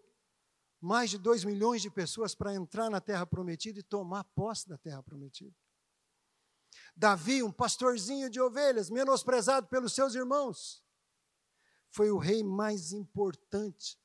[0.78, 4.76] mais de dois milhões de pessoas para entrar na terra prometida e tomar posse da
[4.76, 5.56] terra prometida.
[6.94, 10.81] Davi, um pastorzinho de ovelhas, menosprezado pelos seus irmãos,
[11.92, 13.98] foi o rei mais importante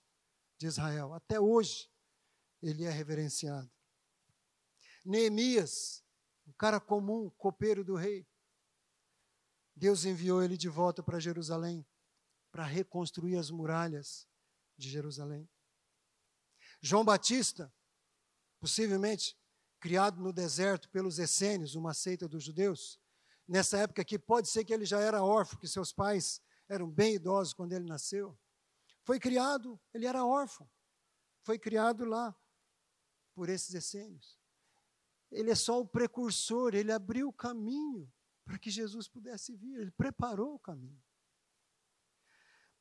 [0.57, 1.13] de Israel.
[1.13, 1.89] Até hoje,
[2.61, 3.71] ele é reverenciado.
[5.05, 6.03] Neemias,
[6.45, 8.27] um cara comum, copeiro do rei.
[9.73, 11.85] Deus enviou ele de volta para Jerusalém
[12.51, 14.27] para reconstruir as muralhas
[14.77, 15.49] de Jerusalém.
[16.81, 17.73] João Batista,
[18.59, 19.37] possivelmente
[19.79, 22.99] criado no deserto pelos essênios, uma seita dos judeus.
[23.47, 27.15] Nessa época aqui, pode ser que ele já era órfão, que seus pais eram bem
[27.15, 28.37] idosos quando ele nasceu.
[29.03, 30.69] Foi criado, ele era órfão.
[31.43, 32.35] Foi criado lá
[33.33, 34.37] por esses essênios.
[35.31, 38.11] Ele é só o precursor, ele abriu o caminho
[38.45, 41.01] para que Jesus pudesse vir, ele preparou o caminho.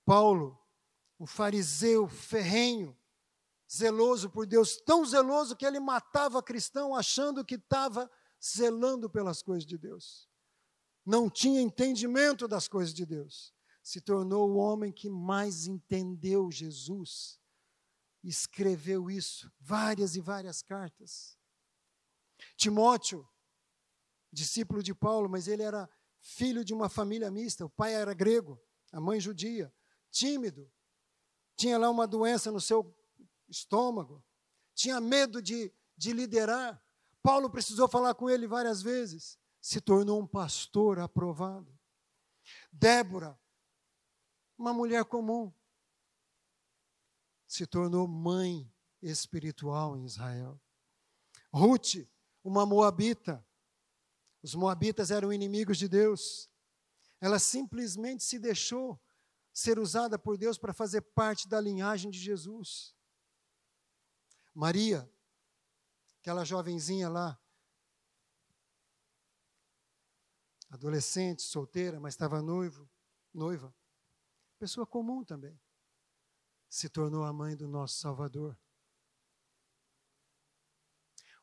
[0.04, 0.56] Paulo,
[1.18, 2.96] um fariseu ferrenho,
[3.70, 8.08] zeloso por Deus, tão zeloso que ele matava cristão achando que estava
[8.42, 10.28] zelando pelas coisas de Deus.
[11.04, 13.55] Não tinha entendimento das coisas de Deus.
[13.86, 17.38] Se tornou o homem que mais entendeu Jesus.
[18.20, 21.38] Escreveu isso, várias e várias cartas.
[22.56, 23.24] Timóteo,
[24.32, 25.88] discípulo de Paulo, mas ele era
[26.18, 27.64] filho de uma família mista.
[27.64, 28.60] O pai era grego,
[28.90, 29.72] a mãe judia,
[30.10, 30.68] tímido.
[31.54, 32.92] Tinha lá uma doença no seu
[33.48, 34.20] estômago,
[34.74, 36.84] tinha medo de, de liderar.
[37.22, 39.38] Paulo precisou falar com ele várias vezes.
[39.60, 41.72] Se tornou um pastor aprovado.
[42.72, 43.38] Débora,
[44.58, 45.52] uma mulher comum,
[47.46, 48.70] se tornou mãe
[49.00, 50.60] espiritual em Israel.
[51.52, 52.06] Ruth,
[52.42, 53.44] uma moabita.
[54.42, 56.50] Os moabitas eram inimigos de Deus.
[57.20, 59.00] Ela simplesmente se deixou
[59.52, 62.94] ser usada por Deus para fazer parte da linhagem de Jesus.
[64.54, 65.10] Maria,
[66.20, 67.38] aquela jovenzinha lá,
[70.70, 72.88] adolescente, solteira, mas estava noivo,
[73.32, 73.74] noiva,
[74.56, 75.58] pessoa comum também,
[76.68, 78.58] se tornou a mãe do nosso Salvador.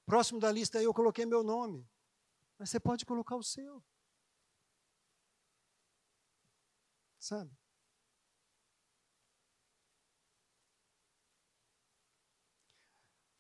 [0.06, 1.90] Próximo da lista eu coloquei meu nome,
[2.57, 3.84] mas você pode colocar o seu.
[7.19, 7.57] Sabe?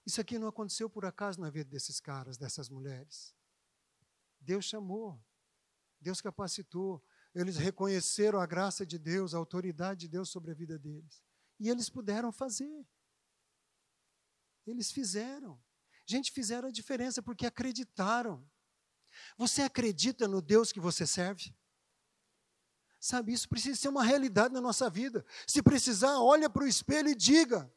[0.05, 3.35] Isso aqui não aconteceu por acaso na vida desses caras, dessas mulheres.
[4.39, 5.21] Deus chamou,
[5.99, 7.01] Deus capacitou,
[7.33, 11.23] eles reconheceram a graça de Deus, a autoridade de Deus sobre a vida deles.
[11.59, 12.85] E eles puderam fazer.
[14.65, 15.61] Eles fizeram.
[16.05, 18.47] Gente, fizeram a diferença porque acreditaram.
[19.37, 21.55] Você acredita no Deus que você serve?
[22.99, 25.25] Sabe, isso precisa ser uma realidade na nossa vida.
[25.45, 27.71] Se precisar, olha para o espelho e diga.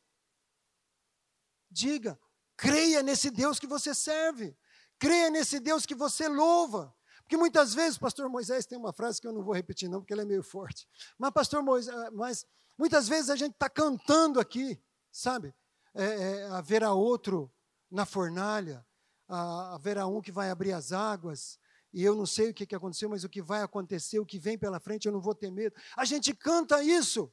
[1.70, 2.18] Diga,
[2.56, 4.56] creia nesse Deus que você serve.
[4.98, 6.95] Creia nesse Deus que você louva.
[7.26, 10.12] Porque muitas vezes, pastor Moisés tem uma frase que eu não vou repetir não, porque
[10.12, 10.88] ela é meio forte.
[11.18, 12.46] Mas pastor Moisés, ah, mas
[12.78, 14.80] muitas vezes a gente está cantando aqui,
[15.10, 15.52] sabe?
[15.92, 17.52] É, é, haverá outro
[17.90, 18.86] na fornalha,
[19.26, 21.58] haverá um que vai abrir as águas,
[21.92, 24.38] e eu não sei o que, que aconteceu, mas o que vai acontecer, o que
[24.38, 25.74] vem pela frente, eu não vou ter medo.
[25.96, 27.32] A gente canta isso,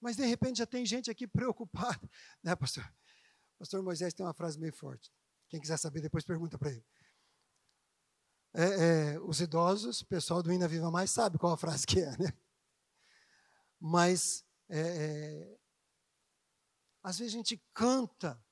[0.00, 2.08] mas de repente já tem gente aqui preocupada,
[2.42, 2.90] né, pastor?
[3.58, 5.12] Pastor Moisés tem uma frase meio forte.
[5.50, 6.84] Quem quiser saber, depois pergunta para ele.
[8.58, 8.62] É,
[9.14, 12.10] é, os idosos, o pessoal do Ina Viva Mais sabe qual a frase que é,
[12.16, 12.32] né?
[13.78, 15.58] Mas é, é,
[17.02, 18.42] às vezes a gente canta,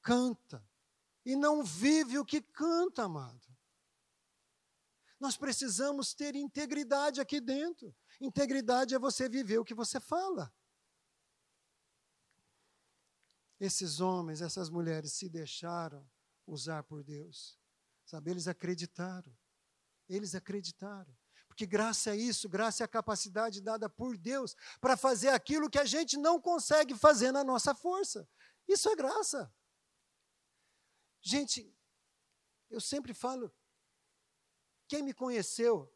[0.00, 0.66] canta,
[1.26, 3.46] e não vive o que canta, amado.
[5.20, 7.94] Nós precisamos ter integridade aqui dentro.
[8.18, 10.50] Integridade é você viver o que você fala.
[13.60, 16.10] Esses homens, essas mulheres se deixaram
[16.46, 17.60] usar por Deus.
[18.06, 19.38] Sabe, eles acreditaram.
[20.10, 21.16] Eles acreditaram.
[21.46, 25.78] Porque graça é isso, graça é a capacidade dada por Deus para fazer aquilo que
[25.78, 28.28] a gente não consegue fazer na nossa força.
[28.66, 29.52] Isso é graça.
[31.22, 31.74] Gente,
[32.70, 33.54] eu sempre falo,
[34.88, 35.92] quem me conheceu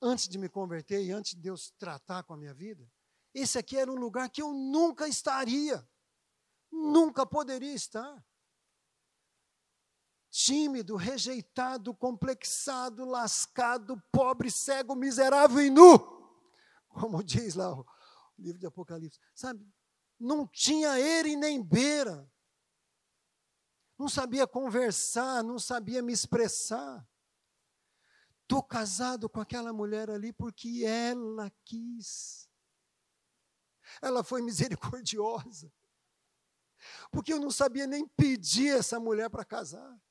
[0.00, 2.90] antes de me converter e antes de Deus tratar com a minha vida,
[3.34, 5.88] esse aqui era um lugar que eu nunca estaria,
[6.70, 8.24] nunca poderia estar.
[10.34, 15.98] Tímido, rejeitado, complexado, lascado, pobre, cego, miserável e nu,
[16.88, 17.86] como diz lá o
[18.38, 19.70] livro de Apocalipse, sabe?
[20.18, 22.26] Não tinha era e nem beira,
[23.98, 27.06] não sabia conversar, não sabia me expressar.
[28.40, 32.48] Estou casado com aquela mulher ali porque ela quis.
[34.00, 35.70] Ela foi misericordiosa.
[37.10, 40.01] Porque eu não sabia nem pedir essa mulher para casar.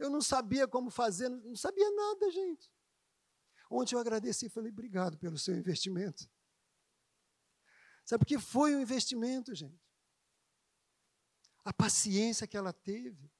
[0.00, 2.72] Eu não sabia como fazer, não sabia nada, gente.
[3.70, 6.28] Ontem eu agradeci e falei, obrigado pelo seu investimento.
[8.04, 9.80] Sabe por que foi um investimento, gente?
[11.64, 13.30] A paciência que ela teve.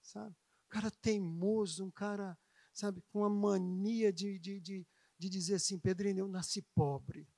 [0.00, 0.34] Sabe?
[0.66, 2.36] Um cara teimoso, um cara
[2.72, 4.86] sabe, com a mania de, de, de,
[5.18, 7.28] de dizer assim: Pedrinho, eu nasci pobre,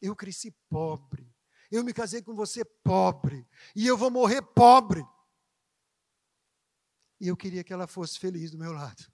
[0.00, 1.34] eu cresci pobre,
[1.70, 5.02] eu me casei com você pobre, e eu vou morrer pobre.
[7.20, 9.12] E eu queria que ela fosse feliz do meu lado.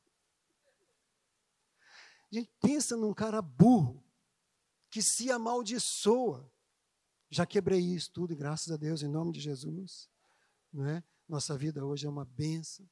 [2.30, 4.04] A gente pensa num cara burro,
[4.88, 6.50] que se amaldiçoa.
[7.28, 10.08] Já quebrei isso tudo, graças a Deus, em nome de Jesus.
[10.72, 11.02] Não é?
[11.28, 12.88] Nossa vida hoje é uma benção.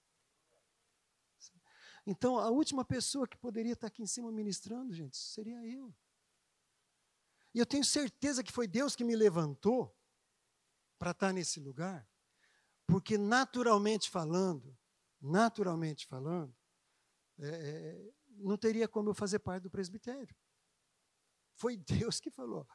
[2.07, 5.95] Então, a última pessoa que poderia estar aqui em cima ministrando, gente, seria eu.
[7.53, 9.93] E eu tenho certeza que foi Deus que me levantou
[10.99, 12.09] para estar nesse lugar,
[12.87, 14.78] porque naturalmente falando,
[15.20, 16.55] naturalmente falando,
[17.39, 20.35] é, é, não teria como eu fazer parte do presbitério.
[21.55, 21.77] Foi
[22.11, 22.66] Deus que falou.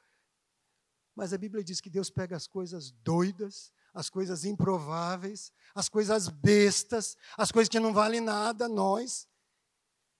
[1.15, 6.27] Mas a Bíblia diz que Deus pega as coisas doidas, as coisas improváveis, as coisas
[6.27, 9.27] bestas, as coisas que não valem nada, nós,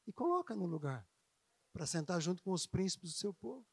[0.06, 1.08] e coloca no lugar
[1.72, 3.66] para sentar junto com os príncipes do seu povo.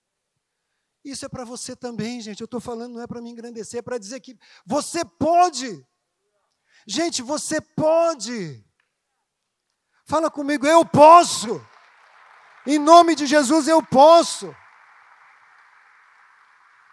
[1.04, 2.40] Isso é para você também, gente.
[2.40, 5.86] Eu estou falando, não é para me engrandecer, é para dizer que você pode.
[6.86, 8.64] Gente, você pode.
[10.06, 11.64] Fala comigo, eu posso.
[12.66, 14.54] Em nome de Jesus, eu posso.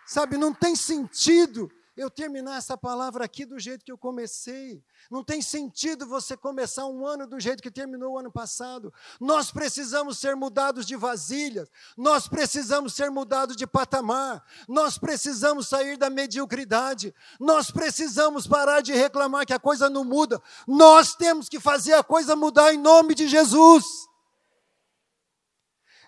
[0.05, 4.83] Sabe, não tem sentido eu terminar essa palavra aqui do jeito que eu comecei.
[5.09, 8.93] Não tem sentido você começar um ano do jeito que terminou o ano passado.
[9.19, 15.97] Nós precisamos ser mudados de vasilhas, nós precisamos ser mudados de patamar, nós precisamos sair
[15.97, 20.39] da mediocridade, nós precisamos parar de reclamar que a coisa não muda.
[20.67, 24.07] Nós temos que fazer a coisa mudar em nome de Jesus.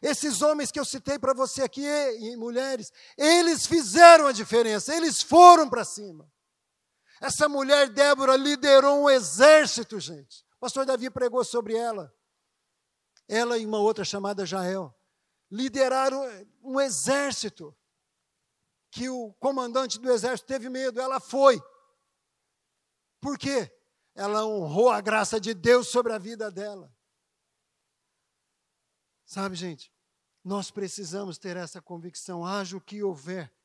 [0.01, 5.21] Esses homens que eu citei para você aqui, e mulheres, eles fizeram a diferença, eles
[5.21, 6.31] foram para cima.
[7.21, 10.45] Essa mulher, Débora, liderou um exército, gente.
[10.55, 12.13] O pastor Davi pregou sobre ela.
[13.27, 14.95] Ela e uma outra chamada Jael.
[15.51, 16.23] Lideraram
[16.63, 17.75] um exército.
[18.91, 21.61] Que o comandante do exército teve medo, ela foi.
[23.19, 23.71] Por quê?
[24.15, 26.91] Ela honrou a graça de Deus sobre a vida dela.
[29.29, 29.93] Sabe, gente,
[30.43, 33.55] nós precisamos ter essa convicção, haja o que houver,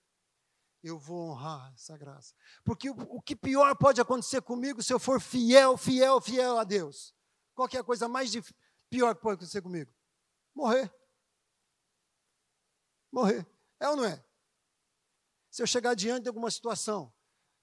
[0.82, 2.34] eu vou honrar essa graça.
[2.62, 6.64] Porque o, o que pior pode acontecer comigo se eu for fiel, fiel, fiel a
[6.64, 7.14] Deus?
[7.54, 8.30] Qual é a coisa mais
[8.90, 9.90] pior que pode acontecer comigo?
[10.54, 10.94] Morrer.
[13.10, 13.46] Morrer.
[13.80, 14.22] É ou não é?
[15.50, 17.10] Se eu chegar diante de alguma situação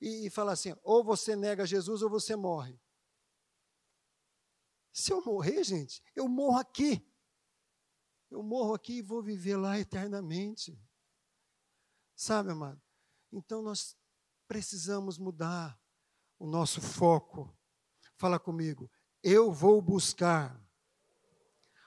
[0.01, 2.81] e, e falar assim, ou você nega Jesus ou você morre.
[4.91, 7.07] Se eu morrer, gente, eu morro aqui.
[8.31, 10.81] Eu morro aqui e vou viver lá eternamente.
[12.15, 12.81] Sabe, amado?
[13.29, 13.97] Então nós
[14.47, 15.77] precisamos mudar
[16.39, 17.53] o nosso foco.
[18.15, 18.89] Fala comigo.
[19.21, 20.57] Eu vou buscar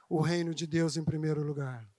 [0.09, 1.91] o reino de Deus em primeiro lugar.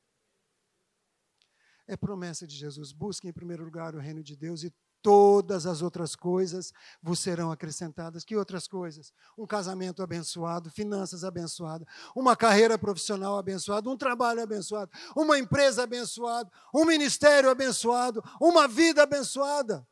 [1.88, 2.92] É promessa de Jesus.
[2.92, 4.74] Busque em primeiro lugar o reino de Deus e
[5.06, 8.26] todas as outras coisas vos serão acrescentadas.
[8.26, 9.14] Que outras coisas?
[9.38, 16.52] Um casamento abençoado, finanças abençoadas, uma carreira profissional abençoada, um trabalho abençoado, uma empresa abençoada,
[16.74, 19.88] um ministério abençoado, uma vida abençoada.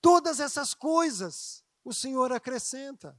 [0.00, 3.16] Todas essas coisas o Senhor acrescenta.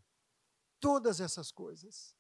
[0.82, 2.14] Todas essas coisas.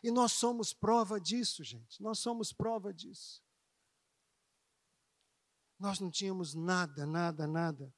[0.00, 2.00] E nós somos prova disso, gente.
[2.00, 3.42] Nós somos prova disso.
[5.76, 7.92] Nós não tínhamos nada, nada, nada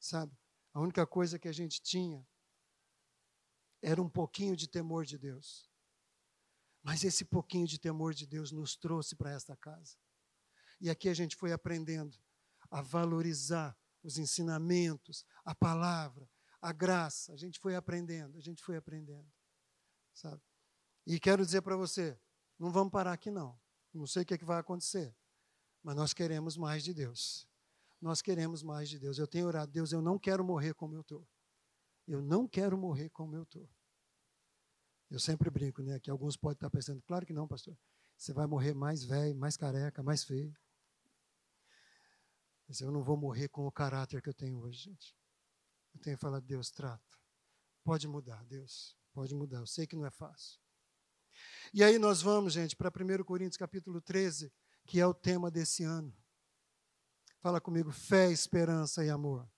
[0.00, 0.34] Sabe?
[0.72, 2.26] A única coisa que a gente tinha
[3.82, 5.70] era um pouquinho de temor de Deus.
[6.82, 9.96] Mas esse pouquinho de temor de Deus nos trouxe para esta casa.
[10.80, 12.18] E aqui a gente foi aprendendo
[12.70, 16.28] a valorizar os ensinamentos, a palavra,
[16.62, 17.34] a graça.
[17.34, 19.30] A gente foi aprendendo, a gente foi aprendendo.
[20.14, 20.42] Sabe?
[21.06, 22.18] E quero dizer para você,
[22.58, 23.60] não vamos parar aqui não.
[23.92, 25.14] Não sei o que, é que vai acontecer,
[25.82, 27.49] mas nós queremos mais de Deus
[28.00, 29.18] nós queremos mais de Deus.
[29.18, 31.28] Eu tenho orado, Deus, eu não quero morrer como eu estou.
[32.06, 33.68] Eu não quero morrer como eu estou.
[35.10, 35.98] Eu sempre brinco, né?
[35.98, 37.76] Que alguns podem estar pensando, claro que não, pastor.
[38.16, 40.54] Você vai morrer mais velho, mais careca, mais feio.
[42.68, 45.16] Mas eu não vou morrer com o caráter que eu tenho hoje, gente.
[45.92, 47.18] Eu tenho falar, Deus, trata.
[47.82, 48.96] Pode mudar, Deus.
[49.12, 49.58] Pode mudar.
[49.58, 50.60] Eu sei que não é fácil.
[51.72, 54.52] E aí nós vamos, gente, para 1 Coríntios capítulo 13,
[54.86, 56.14] que é o tema desse ano.
[57.40, 59.48] Fala comigo, fé, esperança e amor.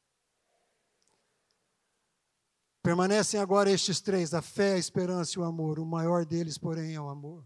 [2.83, 5.79] Permanecem agora estes três: a fé, a esperança e o amor.
[5.79, 7.45] O maior deles, porém, é o amor.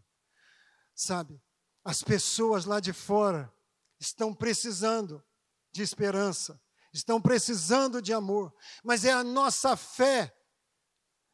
[0.94, 1.42] Sabe,
[1.84, 3.52] as pessoas lá de fora
[3.98, 5.24] estão precisando
[5.72, 6.60] de esperança,
[6.92, 10.34] estão precisando de amor, mas é a nossa fé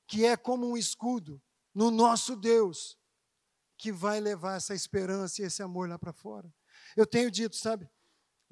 [0.06, 1.40] que é como um escudo
[1.74, 2.98] no nosso Deus
[3.78, 6.52] que vai levar essa esperança e esse amor lá para fora.
[6.96, 7.88] Eu tenho dito, sabe,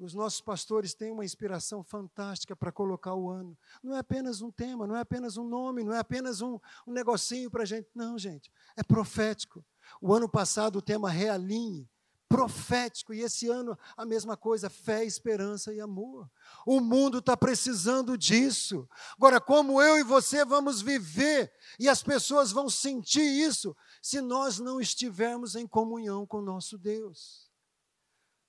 [0.01, 3.55] os nossos pastores têm uma inspiração fantástica para colocar o ano.
[3.83, 6.91] Não é apenas um tema, não é apenas um nome, não é apenas um, um
[6.91, 7.87] negocinho para a gente.
[7.93, 9.63] Não, gente, é profético.
[10.01, 11.87] O ano passado o tema realinhe,
[12.27, 16.27] profético, e esse ano a mesma coisa, fé, esperança e amor.
[16.65, 18.89] O mundo está precisando disso.
[19.15, 24.57] Agora, como eu e você vamos viver e as pessoas vão sentir isso se nós
[24.57, 27.50] não estivermos em comunhão com nosso Deus?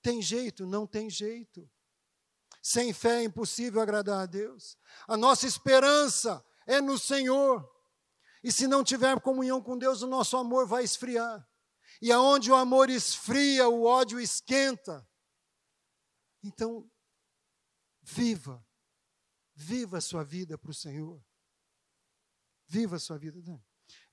[0.03, 0.67] Tem jeito?
[0.67, 1.71] Não tem jeito.
[2.61, 4.77] Sem fé é impossível agradar a Deus.
[5.09, 7.69] A nossa esperança é no Senhor.
[8.43, 11.49] E se não tiver comunhão com Deus, o nosso amor vai esfriar.
[12.01, 15.09] E aonde o amor esfria, o ódio esquenta.
[16.43, 16.91] Então,
[18.03, 18.65] viva.
[19.55, 21.25] Viva a sua vida para o Senhor.
[22.67, 23.41] Viva a sua vida.
[23.41, 23.63] Né?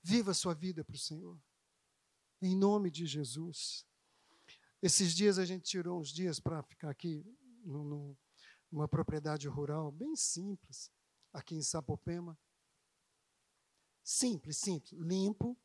[0.02, 1.40] Viva a sua vida para o Senhor.
[2.40, 3.86] Em nome de Jesus.
[4.82, 7.24] Esses dias a gente tirou uns dias para ficar aqui
[7.64, 10.90] numa propriedade rural bem simples,
[11.32, 12.38] aqui em Sapopema.
[14.02, 15.56] Simples, simples, limpo,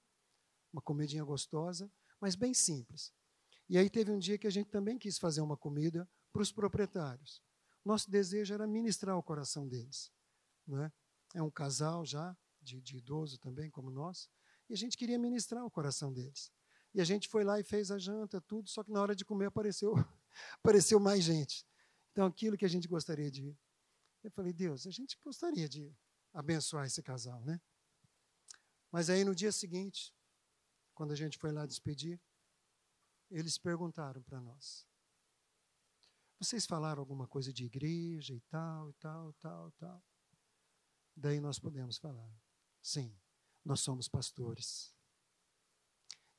[0.71, 3.13] uma comidinha gostosa, mas bem simples.
[3.69, 6.51] E aí teve um dia que a gente também quis fazer uma comida para os
[6.51, 7.41] proprietários.
[7.83, 10.11] Nosso desejo era ministrar o coração deles.
[10.67, 10.91] Não é?
[11.33, 14.29] é um casal já, de, de idoso também, como nós,
[14.69, 16.51] e a gente queria ministrar o coração deles.
[16.95, 19.25] E a gente foi lá e fez a janta, tudo, só que na hora de
[19.25, 19.93] comer apareceu,
[20.63, 21.67] apareceu mais gente.
[22.13, 23.53] Então, aquilo que a gente gostaria de.
[24.23, 25.93] Eu falei, Deus, a gente gostaria de
[26.33, 27.59] abençoar esse casal, né?
[28.89, 30.15] Mas aí no dia seguinte,
[30.93, 32.17] quando a gente foi lá despedir,
[33.29, 34.87] eles perguntaram para nós:
[36.39, 40.03] Vocês falaram alguma coisa de igreja e tal, e tal, tal, tal?
[41.13, 42.33] Daí nós podemos falar:
[42.81, 43.13] Sim,
[43.65, 44.94] nós somos pastores.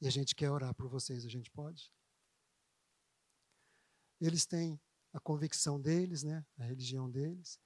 [0.00, 1.92] E a gente quer orar por vocês, a gente pode?
[4.20, 4.80] Eles têm
[5.12, 7.60] a convicção deles, né, a religião deles,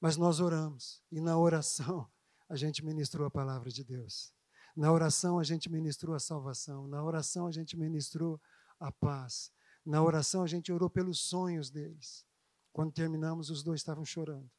[0.00, 1.02] mas nós oramos.
[1.10, 2.10] E na oração
[2.48, 4.32] a gente ministrou a palavra de Deus.
[4.76, 6.86] Na oração a gente ministrou a salvação.
[6.86, 8.40] Na oração a gente ministrou
[8.78, 9.52] a paz.
[9.84, 12.24] Na oração, a gente orou pelos sonhos deles.
[12.72, 14.50] Quando terminamos, os dois estavam chorando.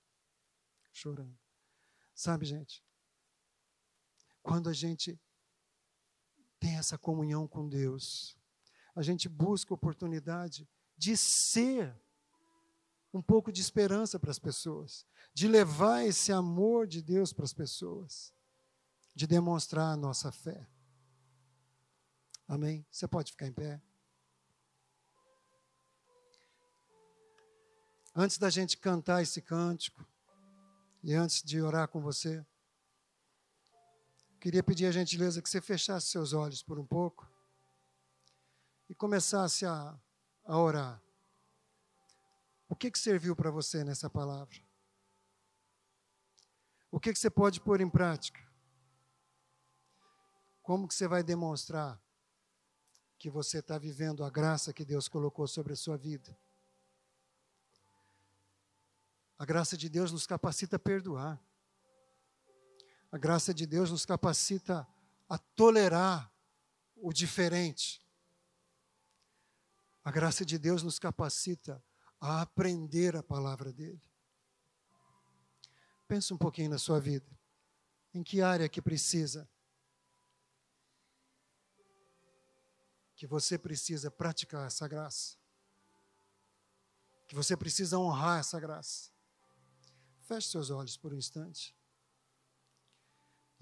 [0.91, 1.37] Chorando.
[2.13, 2.83] Sabe, gente?
[4.41, 5.19] Quando a gente
[6.63, 8.37] tem essa comunhão com Deus,
[8.95, 10.65] a gente busca oportunidade
[10.97, 11.93] de ser
[13.13, 17.53] um pouco de esperança para as pessoas, de levar esse amor de Deus para as
[17.53, 18.33] pessoas,
[19.13, 20.65] de demonstrar a nossa fé.
[22.47, 22.85] Amém?
[22.89, 23.81] Você pode ficar em pé?
[28.15, 30.07] Antes da gente cantar esse cântico,
[31.03, 32.45] e antes de orar com você,
[34.43, 37.25] queria pedir a gentileza que você fechasse seus olhos por um pouco
[38.89, 39.97] e começasse a,
[40.43, 41.01] a orar.
[42.67, 44.61] O que, que serviu para você nessa palavra?
[46.91, 48.45] O que, que você pode pôr em prática?
[50.61, 51.97] Como que você vai demonstrar
[53.17, 56.37] que você está vivendo a graça que Deus colocou sobre a sua vida?
[59.39, 61.41] A graça de Deus nos capacita a perdoar.
[63.13, 64.87] A graça de Deus nos capacita
[65.29, 66.33] a tolerar
[66.95, 68.03] o diferente.
[70.03, 71.79] A graça de Deus nos capacita
[72.19, 74.01] a aprender a palavra dele.
[76.07, 77.29] Pensa um pouquinho na sua vida.
[78.15, 79.47] Em que área que precisa?
[83.15, 85.37] Que você precisa praticar essa graça.
[87.27, 89.11] Que você precisa honrar essa graça.
[90.23, 91.75] Feche seus olhos por um instante.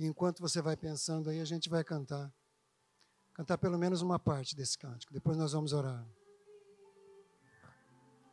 [0.01, 2.33] E enquanto você vai pensando aí, a gente vai cantar.
[3.35, 5.13] Cantar pelo menos uma parte desse cântico.
[5.13, 6.03] Depois nós vamos orar.